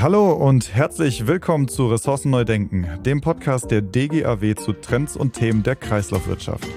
[0.00, 5.32] Hallo und herzlich willkommen zu Ressourcen neu denken, dem Podcast der DGAW zu Trends und
[5.32, 6.68] Themen der Kreislaufwirtschaft.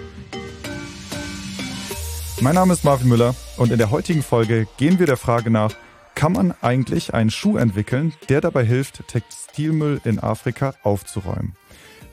[2.42, 5.76] Mein Name ist Marvin Müller und in der heutigen Folge gehen wir der Frage nach,
[6.16, 11.56] kann man eigentlich einen Schuh entwickeln, der dabei hilft, Textilmüll in Afrika aufzuräumen?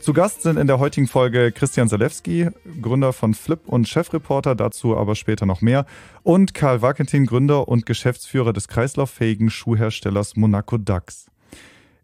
[0.01, 2.49] Zu Gast sind in der heutigen Folge Christian Zalewski,
[2.81, 5.87] Gründer von Flip und Chefreporter, dazu aber später noch mehr,
[6.23, 11.27] und Karl Wakentin, Gründer und Geschäftsführer des kreislauffähigen Schuhherstellers Monaco Dax.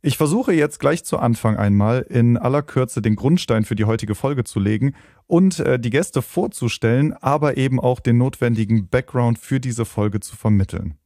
[0.02, 4.15] Ich versuche jetzt gleich zu Anfang einmal in aller Kürze den Grundstein für die heutige
[4.15, 4.95] Folge zu legen
[5.26, 10.37] und äh, die Gäste vorzustellen, aber eben auch den notwendigen Background für diese Folge zu
[10.37, 10.98] vermitteln.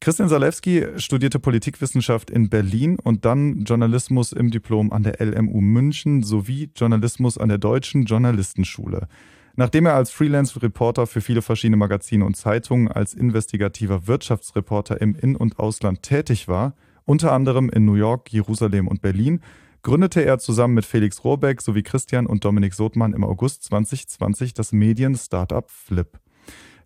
[0.00, 6.22] Christian Salewski studierte Politikwissenschaft in Berlin und dann Journalismus im Diplom an der LMU München
[6.22, 9.08] sowie Journalismus an der Deutschen Journalistenschule.
[9.56, 15.34] Nachdem er als Freelance-Reporter für viele verschiedene Magazine und Zeitungen als investigativer Wirtschaftsreporter im In-
[15.34, 19.40] und Ausland tätig war, unter anderem in New York, Jerusalem und Berlin,
[19.82, 24.70] gründete er zusammen mit Felix Rohrbeck sowie Christian und Dominik Sothmann im August 2020 das
[24.70, 26.20] Medien-Startup Flip.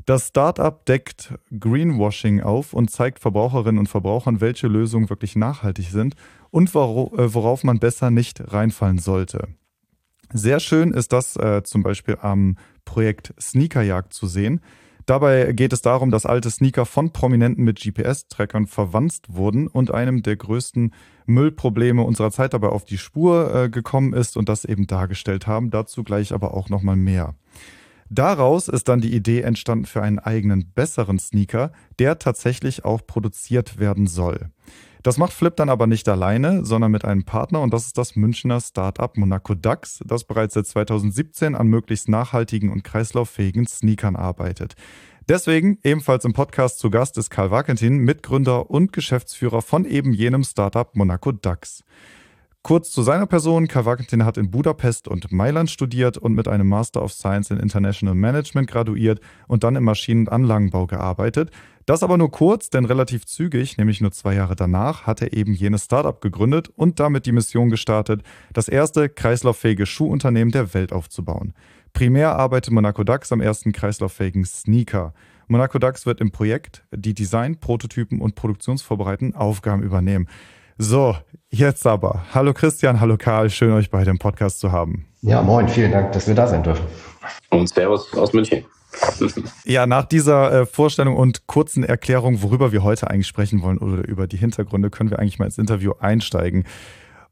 [0.04, 6.16] Das Startup deckt Greenwashing auf und zeigt Verbraucherinnen und Verbrauchern, welche Lösungen wirklich nachhaltig sind
[6.50, 9.48] und äh, worauf man besser nicht reinfallen sollte.
[10.32, 14.60] Sehr schön ist das äh, zum Beispiel am Projekt Sneakerjagd zu sehen.
[15.06, 20.22] Dabei geht es darum, dass alte Sneaker von Prominenten mit GPS-Trackern verwanzt wurden und einem
[20.22, 20.92] der größten
[21.26, 25.70] Müllprobleme unserer Zeit dabei auf die Spur äh, gekommen ist und das eben dargestellt haben.
[25.70, 27.34] Dazu gleich aber auch nochmal mehr.
[28.14, 33.78] Daraus ist dann die Idee entstanden für einen eigenen besseren Sneaker, der tatsächlich auch produziert
[33.78, 34.50] werden soll.
[35.02, 38.14] Das macht Flip dann aber nicht alleine, sondern mit einem Partner und das ist das
[38.14, 44.74] Münchner Startup Monaco Dax, das bereits seit 2017 an möglichst nachhaltigen und kreislauffähigen Sneakern arbeitet.
[45.26, 50.44] Deswegen ebenfalls im Podcast zu Gast ist Karl Wakentin, Mitgründer und Geschäftsführer von eben jenem
[50.44, 51.82] Startup Monaco Dax.
[52.64, 53.66] Kurz zu seiner Person.
[53.66, 58.14] Kavakentin hat in Budapest und Mailand studiert und mit einem Master of Science in International
[58.14, 61.50] Management graduiert und dann im Maschinen- und Anlagenbau gearbeitet.
[61.86, 65.54] Das aber nur kurz, denn relativ zügig, nämlich nur zwei Jahre danach, hat er eben
[65.54, 68.22] jenes Startup gegründet und damit die Mission gestartet,
[68.52, 71.54] das erste kreislauffähige Schuhunternehmen der Welt aufzubauen.
[71.92, 75.14] Primär arbeitet Monaco Dax am ersten kreislauffähigen Sneaker.
[75.48, 80.28] Monaco Dax wird im Projekt die Design, Prototypen und produktionsvorbereitenden Aufgaben übernehmen.
[80.78, 81.16] So,
[81.50, 82.24] jetzt aber.
[82.32, 85.06] Hallo Christian, hallo Karl, schön euch beide im Podcast zu haben.
[85.20, 86.84] Ja, moin, vielen Dank, dass wir da sein dürfen.
[87.50, 88.64] Und Servus aus München.
[89.64, 94.06] ja, nach dieser äh, Vorstellung und kurzen Erklärung, worüber wir heute eigentlich sprechen wollen oder
[94.06, 96.64] über die Hintergründe, können wir eigentlich mal ins Interview einsteigen.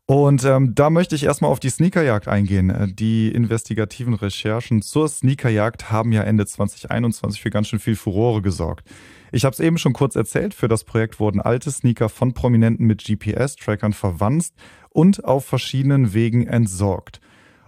[0.06, 2.70] Und ähm, da möchte ich erstmal auf die Sneakerjagd eingehen.
[2.70, 8.42] Äh, die investigativen Recherchen zur Sneakerjagd haben ja Ende 2021 für ganz schön viel Furore
[8.42, 8.88] gesorgt.
[9.32, 12.86] Ich habe es eben schon kurz erzählt, für das Projekt wurden alte Sneaker von Prominenten
[12.86, 14.54] mit GPS-Trackern verwanzt
[14.90, 17.20] und auf verschiedenen Wegen entsorgt.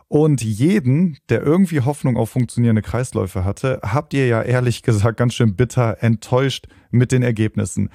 [0.08, 5.32] Und jeden, der irgendwie Hoffnung auf funktionierende Kreisläufe hatte, habt ihr ja ehrlich gesagt ganz
[5.34, 7.88] schön bitter enttäuscht mit den Ergebnissen.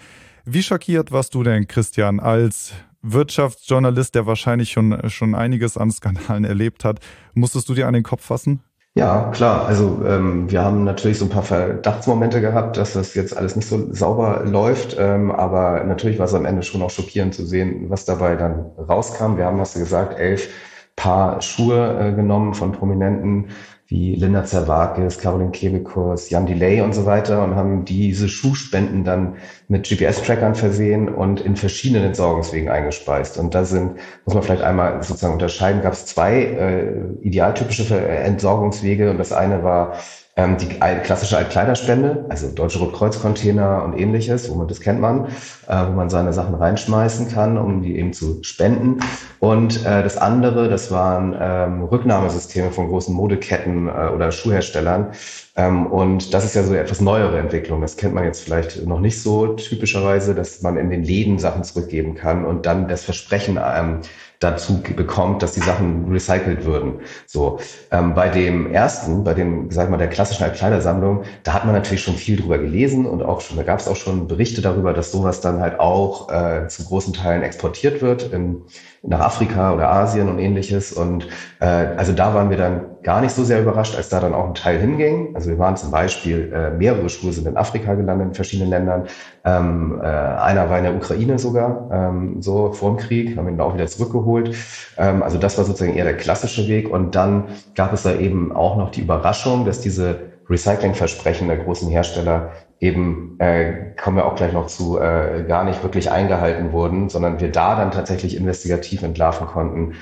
[0.43, 2.73] Wie schockiert warst du denn, Christian, als
[3.03, 7.01] Wirtschaftsjournalist, der wahrscheinlich schon, schon einiges an Skandalen erlebt hat?
[7.35, 8.63] Musstest du dir an den Kopf fassen?
[8.97, 9.65] Ja, klar.
[9.67, 13.67] Also ähm, wir haben natürlich so ein paar Verdachtsmomente gehabt, dass das jetzt alles nicht
[13.69, 14.95] so sauber läuft.
[14.97, 18.71] Ähm, aber natürlich war es am Ende schon auch schockierend zu sehen, was dabei dann
[18.89, 19.37] rauskam.
[19.37, 20.49] Wir haben, hast du gesagt, elf
[20.95, 23.49] Paar Schuhe äh, genommen von Prominenten
[23.87, 29.35] wie Linda Zerwakis, Caroline Kebekus, Jan Delay und so weiter und haben diese Schuhspenden dann
[29.69, 33.37] mit GPS-Trackern versehen und in verschiedenen Entsorgungswegen eingespeist.
[33.37, 33.95] Und da sind,
[34.25, 39.63] muss man vielleicht einmal sozusagen unterscheiden, gab es zwei äh, idealtypische Entsorgungswege und das eine
[39.63, 39.93] war
[40.37, 45.25] ähm, die klassische Altkleiderspende, also Deutsche Rotkreuz-Container und ähnliches, wo man das kennt man,
[45.67, 48.99] äh, wo man seine Sachen reinschmeißen kann, um die eben zu spenden.
[49.39, 55.07] Und äh, das andere, das waren ähm, Rücknahmesysteme von großen Modeketten äh, oder Schuhherstellern.
[55.55, 57.81] Ähm, und das ist ja so eine etwas neuere Entwicklung.
[57.81, 61.63] Das kennt man jetzt vielleicht noch nicht so typischerweise, dass man in den Läden Sachen
[61.63, 64.01] zurückgeben kann und dann das Versprechen ähm,
[64.39, 67.01] dazu bekommt, dass die Sachen recycelt würden.
[67.25, 67.59] So
[67.91, 71.73] ähm, bei dem ersten, bei dem, sag ich mal, der klassischen Altkleidersammlung, da hat man
[71.73, 74.93] natürlich schon viel drüber gelesen und auch schon, da gab es auch schon Berichte darüber,
[74.93, 78.61] dass sowas dann halt auch äh, zu großen Teilen exportiert wird in,
[79.03, 80.91] nach Afrika oder Asien und ähnliches.
[80.91, 81.27] Und
[81.59, 84.47] äh, also da waren wir dann gar nicht so sehr überrascht, als da dann auch
[84.47, 85.35] ein Teil hinging.
[85.35, 89.07] Also wir waren zum Beispiel, äh, mehrere Schuhe sind in Afrika gelandet, in verschiedenen Ländern.
[89.45, 93.61] Ähm, äh, einer war in der Ukraine sogar, ähm, so vor dem Krieg, haben ihn
[93.61, 94.55] auch wieder zurückgeholt.
[94.97, 96.89] Ähm, also das war sozusagen eher der klassische Weg.
[96.89, 97.45] Und dann
[97.75, 103.39] gab es da eben auch noch die Überraschung, dass diese Recyclingversprechen der großen Hersteller eben,
[103.39, 107.51] äh, kommen wir auch gleich noch zu, äh, gar nicht wirklich eingehalten wurden, sondern wir
[107.51, 109.95] da dann tatsächlich investigativ entlarven konnten,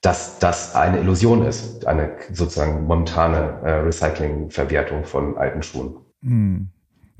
[0.00, 5.96] dass das eine Illusion ist, eine sozusagen momentane äh, Recycling-Verwertung von alten Schuhen.
[6.22, 6.68] Hm.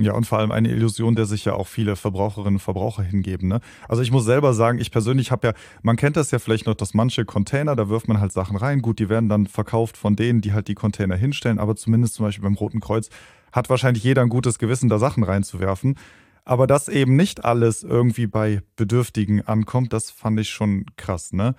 [0.01, 3.49] Ja, und vor allem eine Illusion, der sich ja auch viele Verbraucherinnen und Verbraucher hingeben.
[3.49, 3.61] Ne?
[3.87, 5.53] Also ich muss selber sagen, ich persönlich habe ja,
[5.83, 8.81] man kennt das ja vielleicht noch, dass manche Container, da wirft man halt Sachen rein.
[8.81, 12.25] Gut, die werden dann verkauft von denen, die halt die Container hinstellen, aber zumindest zum
[12.25, 13.11] Beispiel beim Roten Kreuz
[13.53, 15.97] hat wahrscheinlich jeder ein gutes Gewissen, da Sachen reinzuwerfen.
[16.45, 21.55] Aber dass eben nicht alles irgendwie bei Bedürftigen ankommt, das fand ich schon krass, ne?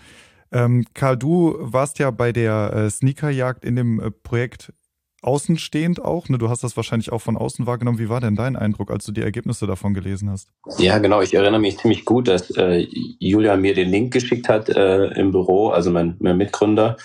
[0.54, 4.74] Ähm, Karl, du warst ja bei der äh, Sneakerjagd in dem äh, Projekt
[5.22, 6.30] außenstehend auch.
[6.30, 6.38] Ne?
[6.38, 8.00] Du hast das wahrscheinlich auch von außen wahrgenommen.
[8.00, 10.50] Wie war denn dein Eindruck, als du die Ergebnisse davon gelesen hast?
[10.78, 11.22] Ja, genau.
[11.22, 12.88] Ich erinnere mich ziemlich gut, dass äh,
[13.20, 16.98] Julia mir den Link geschickt hat äh, im Büro, also mein, mein Mitgründer.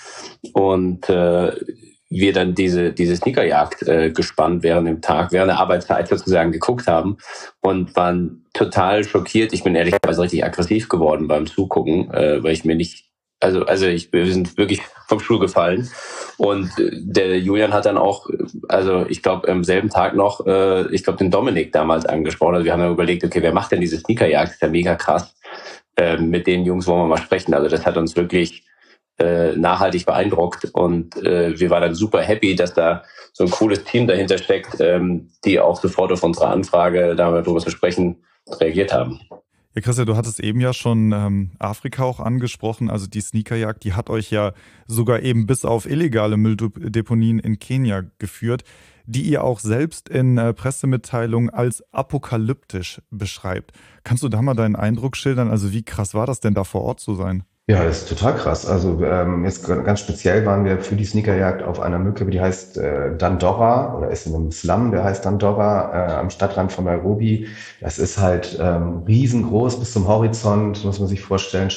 [0.53, 1.53] Und äh,
[2.09, 6.87] wir dann diese, diese Sneakerjagd äh, gespannt während dem Tag, während der Arbeitszeit sozusagen geguckt
[6.87, 7.17] haben
[7.61, 9.53] und waren total schockiert.
[9.53, 13.07] Ich bin ehrlicherweise richtig aggressiv geworden beim Zugucken, äh, weil ich mir nicht
[13.41, 15.89] also, also ich, wir sind wirklich vom Stuhl gefallen.
[16.39, 18.29] Und äh, der Julian hat dann auch,
[18.69, 22.55] also ich glaube, am selben Tag noch, äh, ich glaube, den Dominik damals angesprochen.
[22.55, 24.53] Also wir haben ja überlegt, okay, wer macht denn diese Sneakerjagd?
[24.53, 25.35] ist ja mega krass.
[25.97, 27.55] Äh, mit den Jungs wollen wir mal sprechen.
[27.55, 28.65] Also das hat uns wirklich
[29.19, 30.67] äh, nachhaltig beeindruckt.
[30.73, 33.03] Und äh, wir waren dann super happy, dass da
[33.33, 37.71] so ein cooles Team dahinter steckt, ähm, die auch sofort auf unsere Anfrage, darüber zu
[37.71, 38.25] sprechen,
[38.61, 39.21] reagiert haben.
[39.77, 42.89] Ja, Christian, du hattest eben ja schon ähm, Afrika auch angesprochen.
[42.89, 44.53] Also die Sneakerjagd, die hat euch ja
[44.87, 48.65] sogar eben bis auf illegale Mülldeponien in Kenia geführt,
[49.05, 53.73] die ihr auch selbst in äh, Pressemitteilungen als apokalyptisch beschreibt.
[54.03, 55.51] Kannst du da mal deinen Eindruck schildern?
[55.51, 57.45] Also wie krass war das denn da vor Ort zu sein?
[57.69, 58.65] Ja, das ist total krass.
[58.65, 62.79] Also ähm, jetzt ganz speziell waren wir für die Sneakerjagd auf einer Mücke, die heißt
[62.79, 67.49] äh, Dandora oder ist in einem Slum, der heißt Dandora äh, am Stadtrand von Nairobi.
[67.81, 71.69] Das ist halt ähm, riesengroß bis zum Horizont, muss man sich vorstellen,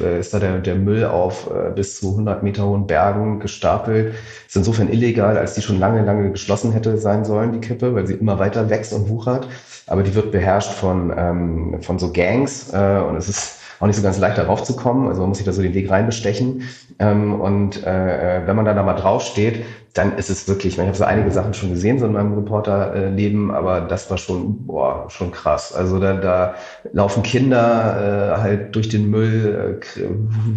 [0.00, 4.14] äh, ist da der, der Müll auf äh, bis zu 100 Meter hohen Bergen gestapelt.
[4.48, 8.08] Ist insofern illegal, als die schon lange, lange geschlossen hätte sein sollen, die Kippe, weil
[8.08, 9.46] sie immer weiter wächst und wuchert.
[9.86, 13.96] Aber die wird beherrscht von, ähm, von so Gangs äh, und es ist auch nicht
[13.96, 15.08] so ganz leicht darauf zu kommen.
[15.08, 16.62] Also man muss sich da so den Weg reinbestechen.
[16.98, 20.96] Ähm, und äh, wenn man dann da mal draufsteht, dann ist es wirklich, ich habe
[20.96, 25.32] so einige Sachen schon gesehen, so in meinem Reporterleben, aber das war schon, boah, schon
[25.32, 25.72] krass.
[25.72, 26.54] Also da, da
[26.92, 30.02] laufen Kinder äh, halt durch den Müll, äh,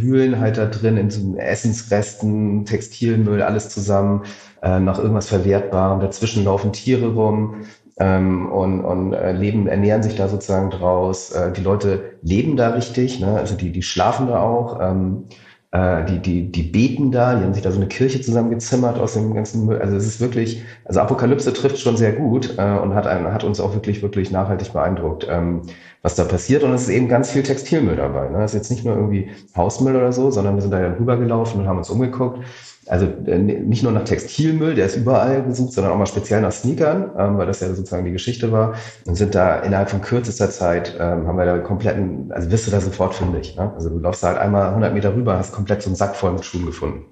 [0.01, 4.23] wühlen halt da drin in so Essensresten, Textilmüll, alles zusammen,
[4.61, 5.99] äh, nach irgendwas Verwertbarem.
[6.01, 7.63] Dazwischen laufen Tiere rum
[7.97, 11.31] ähm, und, und äh, leben, ernähren sich da sozusagen draus.
[11.31, 13.37] Äh, die Leute leben da richtig, ne?
[13.37, 14.79] also die, die schlafen da auch.
[14.81, 15.25] Ähm,
[15.73, 19.13] äh, die, die, die beten da, die haben sich da so eine Kirche zusammengezimmert aus
[19.13, 19.79] dem ganzen Müll.
[19.81, 23.43] Also es ist wirklich, also Apokalypse trifft schon sehr gut äh, und hat, einen, hat
[23.43, 25.63] uns auch wirklich, wirklich nachhaltig beeindruckt, ähm,
[26.03, 26.61] was da passiert.
[26.61, 28.29] Und es ist eben ganz viel Textilmüll dabei.
[28.29, 28.45] Ne?
[28.45, 31.67] Ist jetzt nicht nur irgendwie Hausmüll oder so, sondern wir sind da ja rübergelaufen und
[31.67, 32.39] haben uns umgeguckt.
[32.88, 36.51] Also äh, nicht nur nach Textilmüll, der ist überall gesucht, sondern auch mal speziell nach
[36.51, 38.74] Sneakern, ähm, weil das ja sozusagen die Geschichte war.
[39.06, 42.71] Und sind da innerhalb von kürzester Zeit, ähm, haben wir da kompletten, also wirst du
[42.71, 43.56] da sofort fündig.
[43.56, 43.71] Ne?
[43.75, 46.33] Also du laufst da halt einmal 100 Meter rüber, hast komplett so einen Sack voll
[46.33, 47.06] mit Schuhen gefunden.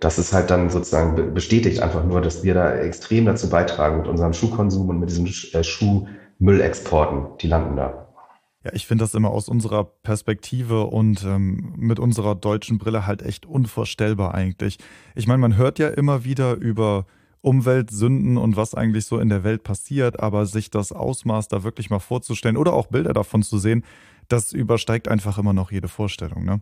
[0.00, 4.08] Das ist halt dann sozusagen bestätigt einfach nur, dass wir da extrem dazu beitragen mit
[4.08, 7.38] unserem Schuhkonsum und mit diesen äh, Schuhmüllexporten.
[7.40, 8.01] Die landen da.
[8.64, 13.22] Ja, ich finde das immer aus unserer Perspektive und ähm, mit unserer deutschen Brille halt
[13.22, 14.78] echt unvorstellbar eigentlich.
[15.14, 17.06] Ich meine, man hört ja immer wieder über
[17.40, 21.90] Umweltsünden und was eigentlich so in der Welt passiert, aber sich das Ausmaß da wirklich
[21.90, 23.84] mal vorzustellen oder auch Bilder davon zu sehen,
[24.28, 26.44] das übersteigt einfach immer noch jede Vorstellung.
[26.44, 26.60] Ne?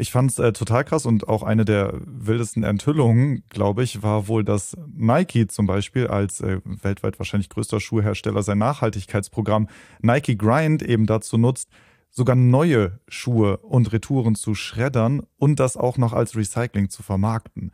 [0.00, 4.28] Ich fand es äh, total krass und auch eine der wildesten Enthüllungen, glaube ich, war
[4.28, 9.68] wohl, dass Nike zum Beispiel als äh, weltweit wahrscheinlich größter Schuhhersteller sein Nachhaltigkeitsprogramm
[10.00, 11.68] Nike Grind eben dazu nutzt,
[12.10, 17.72] sogar neue Schuhe und Retouren zu schreddern und das auch noch als Recycling zu vermarkten.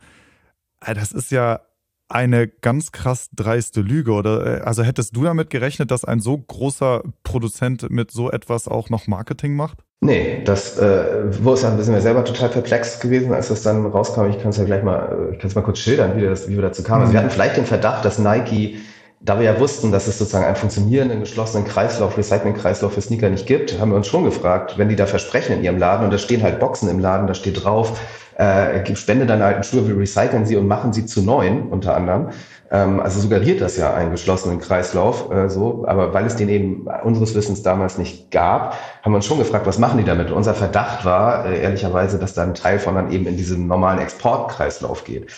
[0.81, 1.61] Äh, das ist ja
[2.07, 6.37] eine ganz krass dreiste Lüge oder äh, also hättest du damit gerechnet, dass ein so
[6.37, 9.79] großer Produzent mit so etwas auch noch Marketing macht?
[10.01, 13.85] Nee, das äh, wo ist dann, sind wir selber total perplex gewesen, als das dann
[13.87, 14.29] rauskam.
[14.29, 16.55] Ich kann es ja gleich mal, ich kann es mal kurz schildern, wie, das, wie
[16.55, 17.01] wir dazu kamen.
[17.01, 17.25] Also wir mhm.
[17.25, 18.77] hatten vielleicht den Verdacht, dass Nike,
[19.19, 23.47] da wir ja wussten, dass es sozusagen einen funktionierenden, geschlossenen Kreislauf, Recycling-Kreislauf für Sneaker nicht
[23.47, 26.19] gibt, haben wir uns schon gefragt, wenn die da versprechen in ihrem Laden und da
[26.19, 27.99] stehen halt Boxen im Laden, da steht drauf,
[28.37, 32.29] äh, spende deine alten Schuhe, wir recyceln sie und machen sie zu neuen, unter anderem.
[32.71, 35.85] Ähm, also suggeriert das ja einen geschlossenen Kreislauf, äh, so.
[35.87, 39.65] Aber weil es den eben unseres Wissens damals nicht gab, haben wir uns schon gefragt,
[39.67, 40.31] was machen die damit?
[40.31, 43.67] Und unser Verdacht war äh, ehrlicherweise, dass da ein Teil von dann eben in diesen
[43.67, 45.31] normalen Exportkreislauf geht.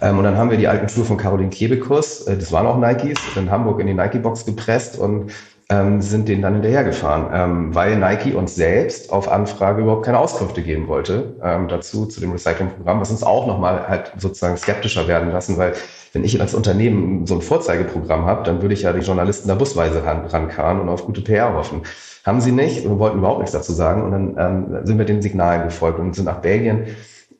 [0.00, 2.78] Ähm, und dann haben wir die alten Schuhe von Caroline Kebekus, äh, das waren auch
[2.78, 5.30] Nikes, in Hamburg in die Nike-Box gepresst und
[5.72, 10.60] ähm, sind denen dann hinterhergefahren, ähm, weil Nike uns selbst auf Anfrage überhaupt keine Auskünfte
[10.60, 15.32] geben wollte ähm, dazu, zu dem Recyclingprogramm, was uns auch nochmal halt sozusagen skeptischer werden
[15.32, 15.72] lassen, weil
[16.12, 19.54] wenn ich als Unternehmen so ein Vorzeigeprogramm habe, dann würde ich ja die Journalisten da
[19.54, 21.82] busweise ran, rankarren und auf gute PR hoffen.
[22.24, 24.02] Haben sie nicht und wollten überhaupt nichts dazu sagen.
[24.02, 26.84] Und dann ähm, sind wir den Signalen gefolgt und sind nach Belgien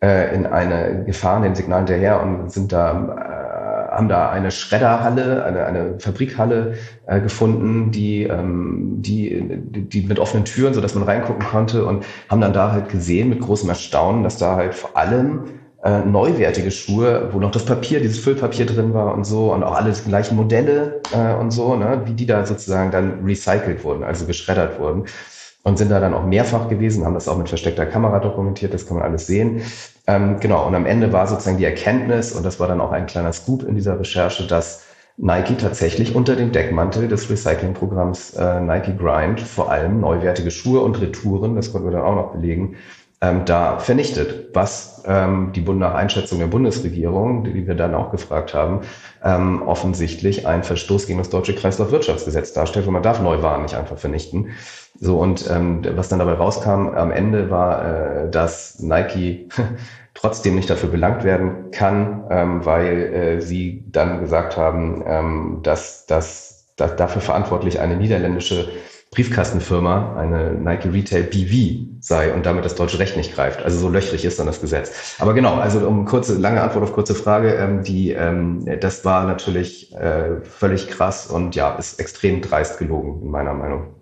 [0.03, 3.42] äh, in eine gefahren, den Signalen hinterher und sind da äh,
[3.93, 6.75] haben da eine Schredderhalle, eine, eine Fabrikhalle
[7.07, 12.05] äh, gefunden, die, ähm, die, die mit offenen Türen, so dass man reingucken konnte und
[12.29, 15.45] haben dann da halt gesehen mit großem Erstaunen, dass da halt vor allem
[15.85, 19.75] äh, neuwertige Schuhe, wo noch das Papier, dieses Füllpapier drin war und so und auch
[19.75, 24.27] alle gleichen Modelle äh, und so, ne, wie die da sozusagen dann recycelt wurden, also
[24.27, 25.05] geschreddert wurden
[25.65, 28.87] und sind da dann auch mehrfach gewesen, haben das auch mit versteckter Kamera dokumentiert, das
[28.87, 29.63] kann man alles sehen.
[30.07, 33.07] Ähm, genau, und am Ende war sozusagen die Erkenntnis, und das war dann auch ein
[33.07, 34.83] kleiner Scoop in dieser Recherche, dass
[35.17, 41.01] Nike tatsächlich unter dem Deckmantel des Recyclingprogramms äh, Nike Grind vor allem neuwertige Schuhe und
[41.01, 42.77] Retouren, das konnten wir dann auch noch belegen,
[43.23, 47.95] ähm, da vernichtet, was ähm, die Bund nach Einschätzung der Bundesregierung, die, die wir dann
[47.95, 48.81] auch gefragt haben,
[49.25, 53.97] ähm, offensichtlich ein Verstoß gegen das deutsche Kreislaufwirtschaftsgesetz darstellt, weil man darf Neuwaren nicht einfach
[53.97, 54.51] vernichten.
[54.99, 59.49] So und ähm, was dann dabei rauskam am Ende war, äh, dass Nike
[60.15, 66.07] trotzdem nicht dafür belangt werden kann, ähm, weil äh, sie dann gesagt haben, ähm, dass,
[66.07, 68.69] dass, dass dafür verantwortlich eine niederländische
[69.13, 73.63] Briefkastenfirma, eine Nike Retail BV sei und damit das deutsche Recht nicht greift.
[73.63, 75.17] Also so löchrig ist dann das Gesetz.
[75.19, 79.27] Aber genau, also um kurze, lange Antwort auf kurze Frage, ähm, die, ähm, das war
[79.27, 83.95] natürlich äh, völlig krass und ja, ist extrem dreist gelogen, in meiner Meinung.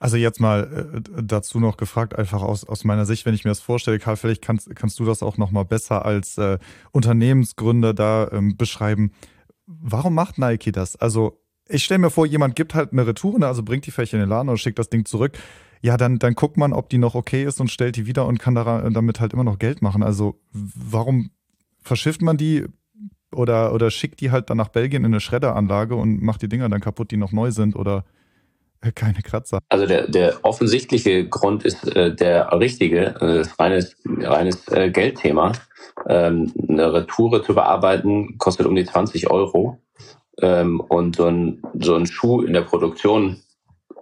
[0.00, 3.52] Also jetzt mal äh, dazu noch gefragt, einfach aus, aus meiner Sicht, wenn ich mir
[3.52, 6.58] das vorstelle, Karl, vielleicht kannst, kannst du das auch nochmal besser als äh,
[6.90, 9.12] Unternehmensgründer da ähm, beschreiben.
[9.66, 10.96] Warum macht Nike das?
[10.96, 14.20] Also ich stelle mir vor, jemand gibt halt eine Retour, also bringt die Fläche in
[14.20, 15.32] den Laden oder schickt das Ding zurück.
[15.80, 18.38] Ja, dann, dann guckt man, ob die noch okay ist und stellt die wieder und
[18.38, 20.02] kann daran, damit halt immer noch Geld machen.
[20.02, 21.30] Also warum
[21.82, 22.66] verschifft man die
[23.32, 26.68] oder, oder schickt die halt dann nach Belgien in eine Schredderanlage und macht die Dinger
[26.68, 28.04] dann kaputt, die noch neu sind oder
[28.80, 29.60] äh, keine Kratzer?
[29.68, 35.52] Also der, der offensichtliche Grund ist äh, der richtige, äh, reines, reines äh, Geldthema.
[36.08, 39.78] Ähm, eine Retoure zu bearbeiten kostet um die 20 Euro.
[40.40, 43.42] Ähm, und so ein, so ein Schuh in der Produktion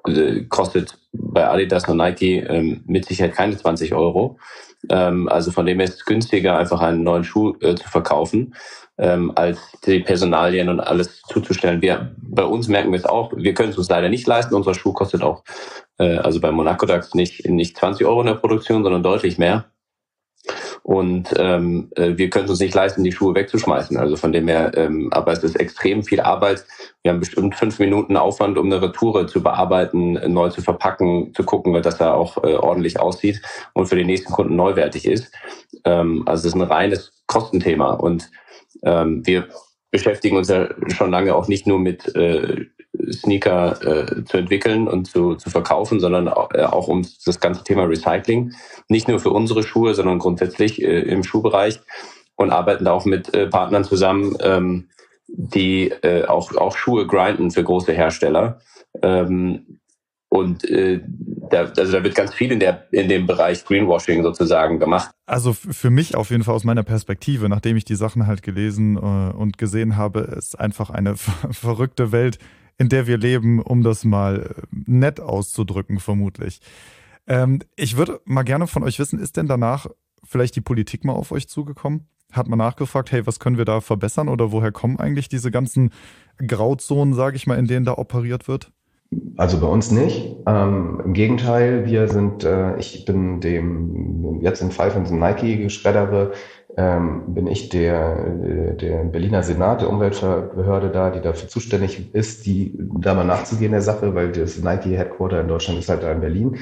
[0.06, 4.38] äh, kostet bei Adidas und Nike ähm, mit Sicherheit keine 20 Euro.
[4.90, 8.54] Ähm, also von dem her ist es günstiger, einfach einen neuen Schuh äh, zu verkaufen,
[8.98, 11.82] ähm, als die Personalien und alles zuzustellen.
[11.82, 14.54] Wir, bei uns merken wir es auch, wir können es uns leider nicht leisten.
[14.54, 15.42] Unser Schuh kostet auch,
[15.98, 19.66] äh, also bei Monaco Dax nicht, nicht 20 Euro in der Produktion, sondern deutlich mehr.
[20.86, 23.96] Und ähm, äh, wir können uns nicht leisten, die Schuhe wegzuschmeißen.
[23.96, 26.64] Also von dem her, ähm, aber es ist extrem viel Arbeit.
[27.02, 31.42] Wir haben bestimmt fünf Minuten Aufwand, um eine Retoure zu bearbeiten, neu zu verpacken, zu
[31.42, 33.42] gucken, dass er auch äh, ordentlich aussieht
[33.74, 35.32] und für den nächsten Kunden neuwertig ist.
[35.84, 37.94] Ähm, also es ist ein reines Kostenthema.
[37.94, 38.30] Und
[38.84, 39.48] ähm, wir
[39.90, 42.66] beschäftigen uns ja schon lange auch nicht nur mit äh,
[43.10, 47.64] Sneaker äh, zu entwickeln und zu, zu verkaufen, sondern auch, äh, auch um das ganze
[47.64, 48.52] Thema Recycling.
[48.88, 51.80] Nicht nur für unsere Schuhe, sondern grundsätzlich äh, im Schuhbereich
[52.36, 54.88] und arbeiten da auch mit äh, Partnern zusammen, ähm,
[55.28, 58.60] die äh, auch, auch Schuhe grinden für große Hersteller.
[59.02, 59.78] Ähm,
[60.28, 61.00] und äh,
[61.50, 65.10] da, also da wird ganz viel in, der, in dem Bereich Greenwashing sozusagen gemacht.
[65.24, 68.96] Also für mich auf jeden Fall aus meiner Perspektive, nachdem ich die Sachen halt gelesen
[68.96, 71.16] äh, und gesehen habe, ist einfach eine
[71.50, 72.38] verrückte Welt,
[72.78, 76.60] in der wir leben, um das mal äh, nett auszudrücken, vermutlich.
[77.26, 79.86] Ähm, ich würde mal gerne von euch wissen, ist denn danach
[80.24, 82.08] vielleicht die Politik mal auf euch zugekommen?
[82.32, 85.90] Hat man nachgefragt, hey, was können wir da verbessern oder woher kommen eigentlich diese ganzen
[86.44, 88.72] Grauzonen, sage ich mal, in denen da operiert wird?
[89.36, 90.36] Also bei uns nicht.
[90.46, 96.32] Ähm, Im Gegenteil, wir sind, äh, ich bin dem jetzt in Pfeifen Nike-Geschreddere
[96.76, 98.16] ähm, bin ich der,
[98.74, 103.82] der Berliner Senat, der Umweltbehörde da, die dafür zuständig ist, die da mal nachzugehen der
[103.82, 106.58] Sache, weil das Nike Headquarter in Deutschland ist halt da in Berlin.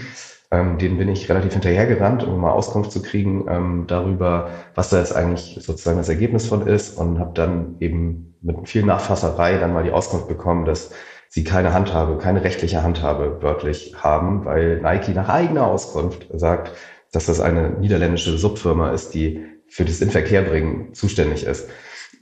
[0.51, 4.99] Ähm, den bin ich relativ hinterhergerannt, um mal Auskunft zu kriegen ähm, darüber, was da
[4.99, 9.73] jetzt eigentlich sozusagen das Ergebnis von ist und habe dann eben mit viel Nachfasserei dann
[9.73, 10.91] mal die Auskunft bekommen, dass
[11.35, 16.71] sie keine Handhabe, keine rechtliche Handhabe wörtlich haben, weil Nike nach eigener Auskunft sagt,
[17.11, 21.69] dass das eine niederländische Subfirma ist, die für das Inverkehrbringen zuständig ist.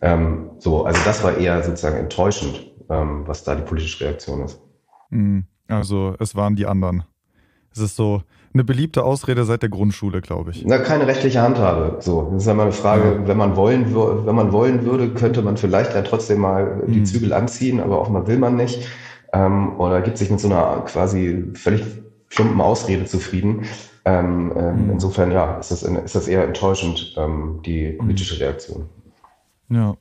[0.00, 4.58] Ähm, so, also das war eher sozusagen enttäuschend, ähm, was da die politische Reaktion ist.
[5.10, 7.04] Hm, also es waren die anderen.
[7.70, 8.22] Es ist so
[8.54, 10.64] eine beliebte Ausrede seit der Grundschule, glaube ich.
[10.64, 11.98] Na, keine rechtliche Handhabe.
[12.00, 13.28] So, das ist einmal eine Frage, ja.
[13.28, 17.04] wenn man wollen, wenn man wollen würde, könnte man vielleicht ja trotzdem mal die mhm.
[17.04, 18.88] Zügel anziehen, aber offenbar will man nicht.
[19.32, 21.84] Ähm, oder gibt sich mit so einer quasi völlig
[22.28, 23.64] plumpen Ausrede zufrieden.
[24.04, 24.90] Ähm, ähm, mhm.
[24.92, 28.88] Insofern, ja, ist das, ist das eher enttäuschend, ähm, die politische Reaktion.
[29.68, 29.96] Ja.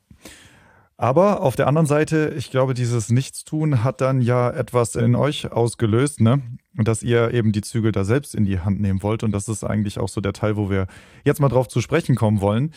[0.98, 5.52] Aber auf der anderen Seite, ich glaube, dieses Nichtstun hat dann ja etwas in euch
[5.52, 6.42] ausgelöst, ne?
[6.78, 9.24] Und dass ihr eben die Zügel da selbst in die Hand nehmen wollt.
[9.24, 10.86] Und das ist eigentlich auch so der Teil, wo wir
[11.26, 12.72] jetzt mal drauf zu sprechen kommen wollen.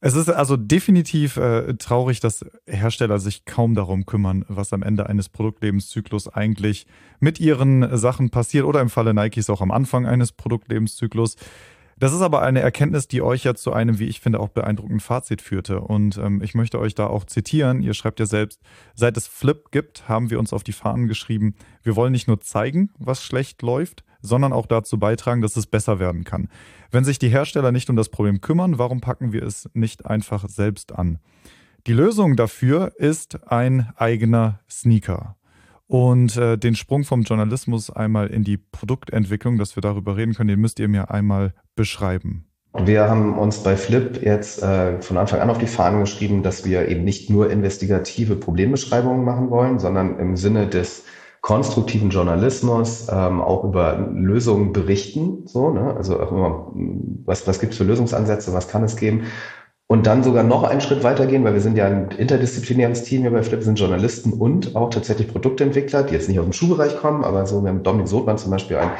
[0.00, 5.08] Es ist also definitiv äh, traurig, dass Hersteller sich kaum darum kümmern, was am Ende
[5.08, 6.86] eines Produktlebenszyklus eigentlich
[7.18, 11.34] mit ihren Sachen passiert oder im Falle Nikes auch am Anfang eines Produktlebenszyklus.
[11.98, 15.00] Das ist aber eine Erkenntnis, die euch ja zu einem, wie ich finde, auch beeindruckenden
[15.00, 15.80] Fazit führte.
[15.80, 17.82] Und ähm, ich möchte euch da auch zitieren.
[17.82, 18.60] Ihr schreibt ja selbst,
[18.94, 22.40] seit es Flip gibt, haben wir uns auf die Fahnen geschrieben, wir wollen nicht nur
[22.40, 26.48] zeigen, was schlecht läuft, sondern auch dazu beitragen, dass es besser werden kann.
[26.90, 30.48] Wenn sich die Hersteller nicht um das Problem kümmern, warum packen wir es nicht einfach
[30.48, 31.18] selbst an?
[31.86, 35.37] Die Lösung dafür ist ein eigener Sneaker.
[35.88, 40.48] Und äh, den Sprung vom Journalismus einmal in die Produktentwicklung, dass wir darüber reden können,
[40.48, 42.44] den müsst ihr mir einmal beschreiben.
[42.74, 46.66] Wir haben uns bei Flip jetzt äh, von Anfang an auf die Fahnen geschrieben, dass
[46.66, 51.04] wir eben nicht nur investigative Problembeschreibungen machen wollen, sondern im Sinne des
[51.40, 55.46] konstruktiven Journalismus ähm, auch über Lösungen berichten.
[55.46, 55.94] So, ne?
[55.96, 56.72] Also auch immer,
[57.24, 59.22] was, was gibt es für Lösungsansätze, was kann es geben?
[59.90, 63.30] Und dann sogar noch einen Schritt weitergehen, weil wir sind ja ein interdisziplinäres Team hier
[63.30, 67.24] bei Flip, sind Journalisten und auch tatsächlich Produktentwickler, die jetzt nicht aus dem Schuhbereich kommen,
[67.24, 68.90] aber so, wir haben Dominik Sothmann zum Beispiel, einen,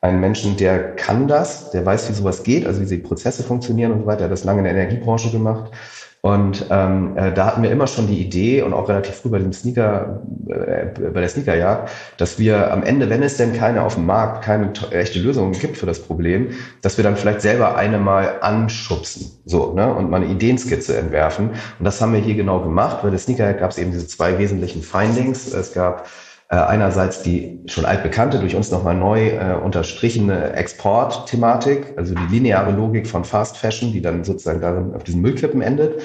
[0.00, 3.92] einen Menschen, der kann das, der weiß, wie sowas geht, also wie die Prozesse funktionieren
[3.92, 5.72] und so weiter, hat das lange in der Energiebranche gemacht
[6.22, 9.38] und ähm, äh, da hatten wir immer schon die Idee und auch relativ früh bei
[9.38, 13.94] dem Sneaker, äh, bei der Sneakerjagd, dass wir am Ende, wenn es denn keine auf
[13.94, 16.50] dem Markt, keine echte Lösung gibt für das Problem,
[16.82, 21.50] dass wir dann vielleicht selber eine mal anschubsen, so, ne, und mal eine Ideenskizze entwerfen.
[21.78, 22.98] Und das haben wir hier genau gemacht.
[23.02, 25.54] Bei der Sneakerjagd gab es eben diese zwei wesentlichen Findings.
[25.54, 26.06] Es gab
[26.50, 32.72] äh, einerseits die schon altbekannte, durch uns nochmal neu äh, unterstrichene Exportthematik, also die lineare
[32.72, 36.02] Logik von Fast Fashion, die dann sozusagen darin auf diesen Müllkippen endet.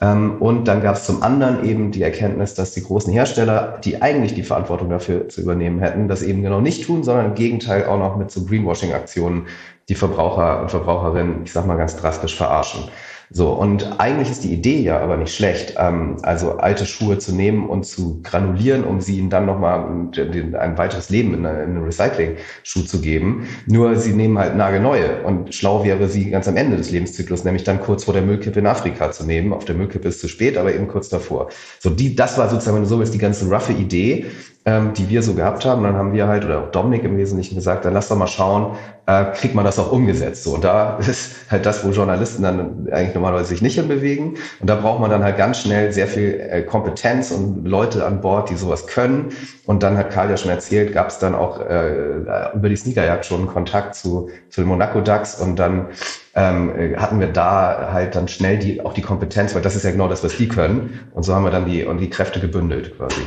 [0.00, 4.02] Ähm, und dann gab es zum anderen eben die Erkenntnis, dass die großen Hersteller, die
[4.02, 7.86] eigentlich die Verantwortung dafür zu übernehmen hätten, das eben genau nicht tun, sondern im Gegenteil
[7.86, 9.46] auch noch mit so Greenwashing-Aktionen
[9.88, 12.90] die Verbraucher und Verbraucherinnen, ich sag mal ganz drastisch, verarschen.
[13.30, 17.34] So, und eigentlich ist die Idee ja aber nicht schlecht, ähm, also alte Schuhe zu
[17.34, 22.82] nehmen und zu granulieren, um sie ihnen dann nochmal ein weiteres Leben in, einen Recycling-Schuh
[22.82, 23.48] zu geben.
[23.66, 27.64] Nur sie nehmen halt nagelneue und schlau wäre sie ganz am Ende des Lebenszyklus, nämlich
[27.64, 29.52] dann kurz vor der Müllkippe in Afrika zu nehmen.
[29.52, 31.48] Auf der Müllkippe ist zu spät, aber eben kurz davor.
[31.80, 34.26] So, die, das war sozusagen, wenn du so willst, die ganze roughe Idee
[34.66, 35.84] ähm, die wir so gehabt haben.
[35.84, 38.76] dann haben wir halt, oder auch Dominik im Wesentlichen gesagt, dann lass doch mal schauen,
[39.06, 40.44] äh, kriegt man das auch umgesetzt.
[40.44, 44.36] So, und da ist halt das, wo Journalisten dann eigentlich normalerweise sich nicht hinbewegen.
[44.60, 48.20] Und da braucht man dann halt ganz schnell sehr viel äh, Kompetenz und Leute an
[48.20, 49.30] Bord, die sowas können.
[49.64, 53.24] Und dann hat Karl ja schon erzählt, gab es dann auch äh, über die Sneakerjagd
[53.24, 55.86] schon Kontakt zu, zu den Monaco Ducks und dann
[56.34, 59.90] ähm, hatten wir da halt dann schnell die, auch die Kompetenz, weil das ist ja
[59.90, 61.00] genau das, was die können.
[61.14, 63.22] Und so haben wir dann die, und die Kräfte gebündelt quasi.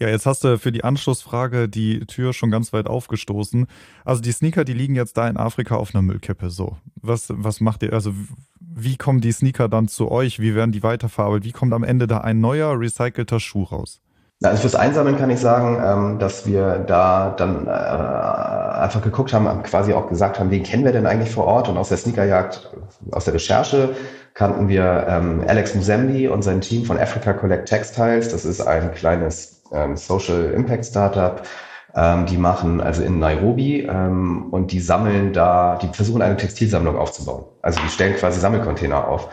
[0.00, 3.66] Ja, jetzt hast du für die Anschlussfrage die Tür schon ganz weit aufgestoßen.
[4.04, 6.50] Also die Sneaker, die liegen jetzt da in Afrika auf einer Müllkippe.
[6.50, 7.92] So, was, was macht ihr?
[7.92, 8.12] Also
[8.58, 10.40] wie kommen die Sneaker dann zu euch?
[10.40, 11.44] Wie werden die weiterverarbeitet?
[11.44, 14.00] Wie kommt am Ende da ein neuer recycelter Schuh raus?
[14.44, 19.62] Also fürs Einsammeln kann ich sagen, ähm, dass wir da dann äh, einfach geguckt haben,
[19.62, 21.68] quasi auch gesagt haben, wen kennen wir denn eigentlich vor Ort?
[21.68, 22.70] Und aus der Sneakerjagd,
[23.12, 23.94] aus der Recherche
[24.34, 28.28] kannten wir ähm, Alex Musembi und sein Team von Africa Collect Textiles.
[28.28, 31.42] Das ist ein kleines ähm, Social Impact Startup.
[32.28, 37.44] Die machen also in Nairobi und die sammeln da, die versuchen eine Textilsammlung aufzubauen.
[37.62, 39.28] Also die stellen quasi Sammelcontainer auf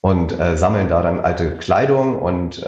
[0.00, 2.64] und äh, sammeln da dann alte Kleidung und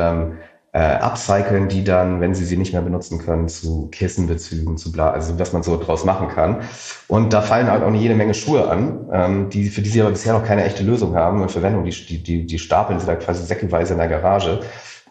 [0.72, 5.10] äh, upcyclen die dann, wenn sie sie nicht mehr benutzen können, zu Kissenbezügen, zu bla,
[5.10, 6.62] also was man so draus machen kann.
[7.08, 10.00] Und da fallen halt auch eine jede Menge Schuhe an, ähm, die, für die sie
[10.00, 11.84] aber bisher noch keine echte Lösung haben und Verwendung.
[11.84, 14.60] Die, die, die stapeln sie da quasi säckeweise in der Garage.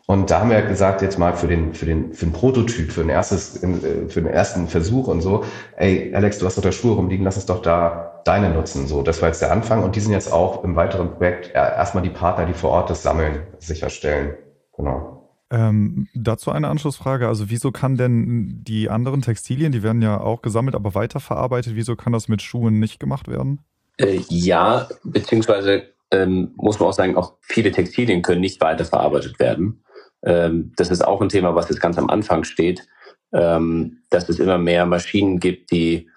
[0.08, 3.02] Und da haben wir gesagt, jetzt mal für den, für den, für den Prototyp, für
[3.02, 5.44] ein erstes, äh, für den ersten Versuch und so,
[5.78, 8.88] ey, Alex, du hast doch da Schuhe rumliegen, lass uns doch da deine nutzen.
[8.88, 9.84] So, das war jetzt der Anfang.
[9.84, 13.04] Und die sind jetzt auch im weiteren Projekt erstmal die Partner, die vor Ort das
[13.04, 14.34] Sammeln sicherstellen.
[14.76, 15.21] Genau.
[15.52, 17.28] Ähm, dazu eine Anschlussfrage.
[17.28, 21.98] Also, wieso kann denn die anderen Textilien, die werden ja auch gesammelt, aber weiterverarbeitet, wieso
[21.98, 23.60] kann das mit Schuhen nicht gemacht werden?
[23.98, 29.84] Äh, ja, beziehungsweise ähm, muss man auch sagen, auch viele Textilien können nicht weiterverarbeitet werden.
[30.24, 32.88] Ähm, das ist auch ein Thema, was jetzt ganz am Anfang steht,
[33.34, 36.10] ähm, dass es immer mehr Maschinen gibt, die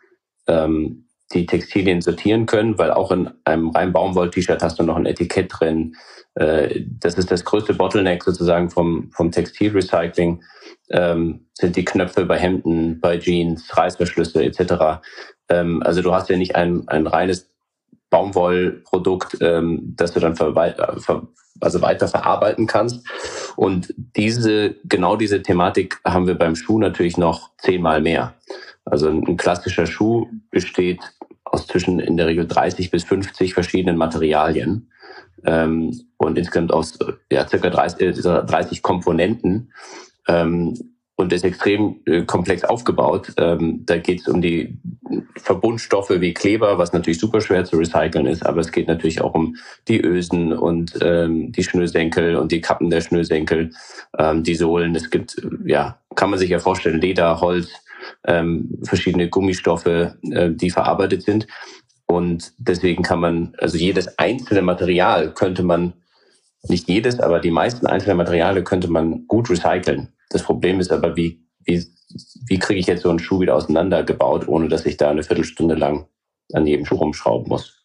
[0.47, 5.07] ähm, die Textilien sortieren können, weil auch in einem rein Baumwoll-T-Shirt hast du noch ein
[5.07, 5.97] Etikett drin.
[6.35, 10.43] Äh, das ist das größte Bottleneck sozusagen vom, vom Textilrecycling,
[10.91, 15.03] ähm, sind die Knöpfe bei Hemden, bei Jeans, Reißverschlüsse etc.
[15.49, 17.51] Ähm, also du hast ja nicht ein, ein reines
[18.11, 20.55] Baumwollprodukt, ähm, das du dann ver,
[21.61, 23.07] also weiter verarbeiten kannst.
[23.57, 28.35] Und diese, genau diese Thematik haben wir beim Schuh natürlich noch zehnmal mehr.
[28.95, 31.01] Also ein klassischer Schuh besteht
[31.43, 34.89] aus zwischen in der Regel 30 bis 50 verschiedenen Materialien
[35.45, 36.97] ähm, und insgesamt aus
[37.29, 39.73] ja, circa 30, 30 Komponenten
[40.29, 40.79] ähm,
[41.17, 43.33] und ist extrem äh, komplex aufgebaut.
[43.37, 44.79] Ähm, da geht es um die
[45.39, 49.35] Verbundstoffe wie Kleber, was natürlich super schwer zu recyceln ist, aber es geht natürlich auch
[49.35, 49.57] um
[49.89, 53.73] die Ösen und ähm, die Schnürsenkel und die Kappen der Schnürsenkel,
[54.17, 54.95] ähm, die Sohlen.
[54.95, 57.73] Es gibt, ja, kann man sich ja vorstellen, Leder, Holz,
[58.27, 61.47] ähm, verschiedene Gummistoffe, äh, die verarbeitet sind.
[62.07, 65.95] Und deswegen kann man, also jedes einzelne Material könnte man,
[66.69, 70.09] nicht jedes, aber die meisten einzelnen Materialien könnte man gut recyceln.
[70.31, 71.85] Das Problem ist aber, wie, wie,
[72.47, 75.75] wie kriege ich jetzt so einen Schuh wieder auseinandergebaut, ohne dass ich da eine Viertelstunde
[75.75, 76.07] lang
[76.53, 77.84] an jedem Schuh rumschrauben muss.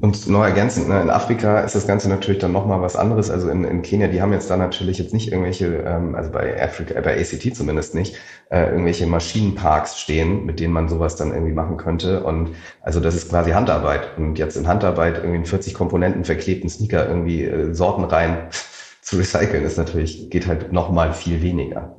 [0.00, 3.30] Und noch ergänzend, ne, in Afrika ist das Ganze natürlich dann nochmal was anderes.
[3.30, 6.62] Also in, in Kenia, die haben jetzt da natürlich jetzt nicht irgendwelche, ähm, also bei
[6.62, 8.16] Afrika, äh, bei ACT zumindest nicht,
[8.48, 12.24] äh, irgendwelche Maschinenparks stehen, mit denen man sowas dann irgendwie machen könnte.
[12.24, 14.16] Und also das ist quasi Handarbeit.
[14.16, 18.48] Und jetzt in Handarbeit irgendwie in 40 Komponenten verklebten Sneaker irgendwie äh, Sorten rein
[19.02, 21.94] zu recyceln, ist natürlich, geht halt nochmal viel weniger.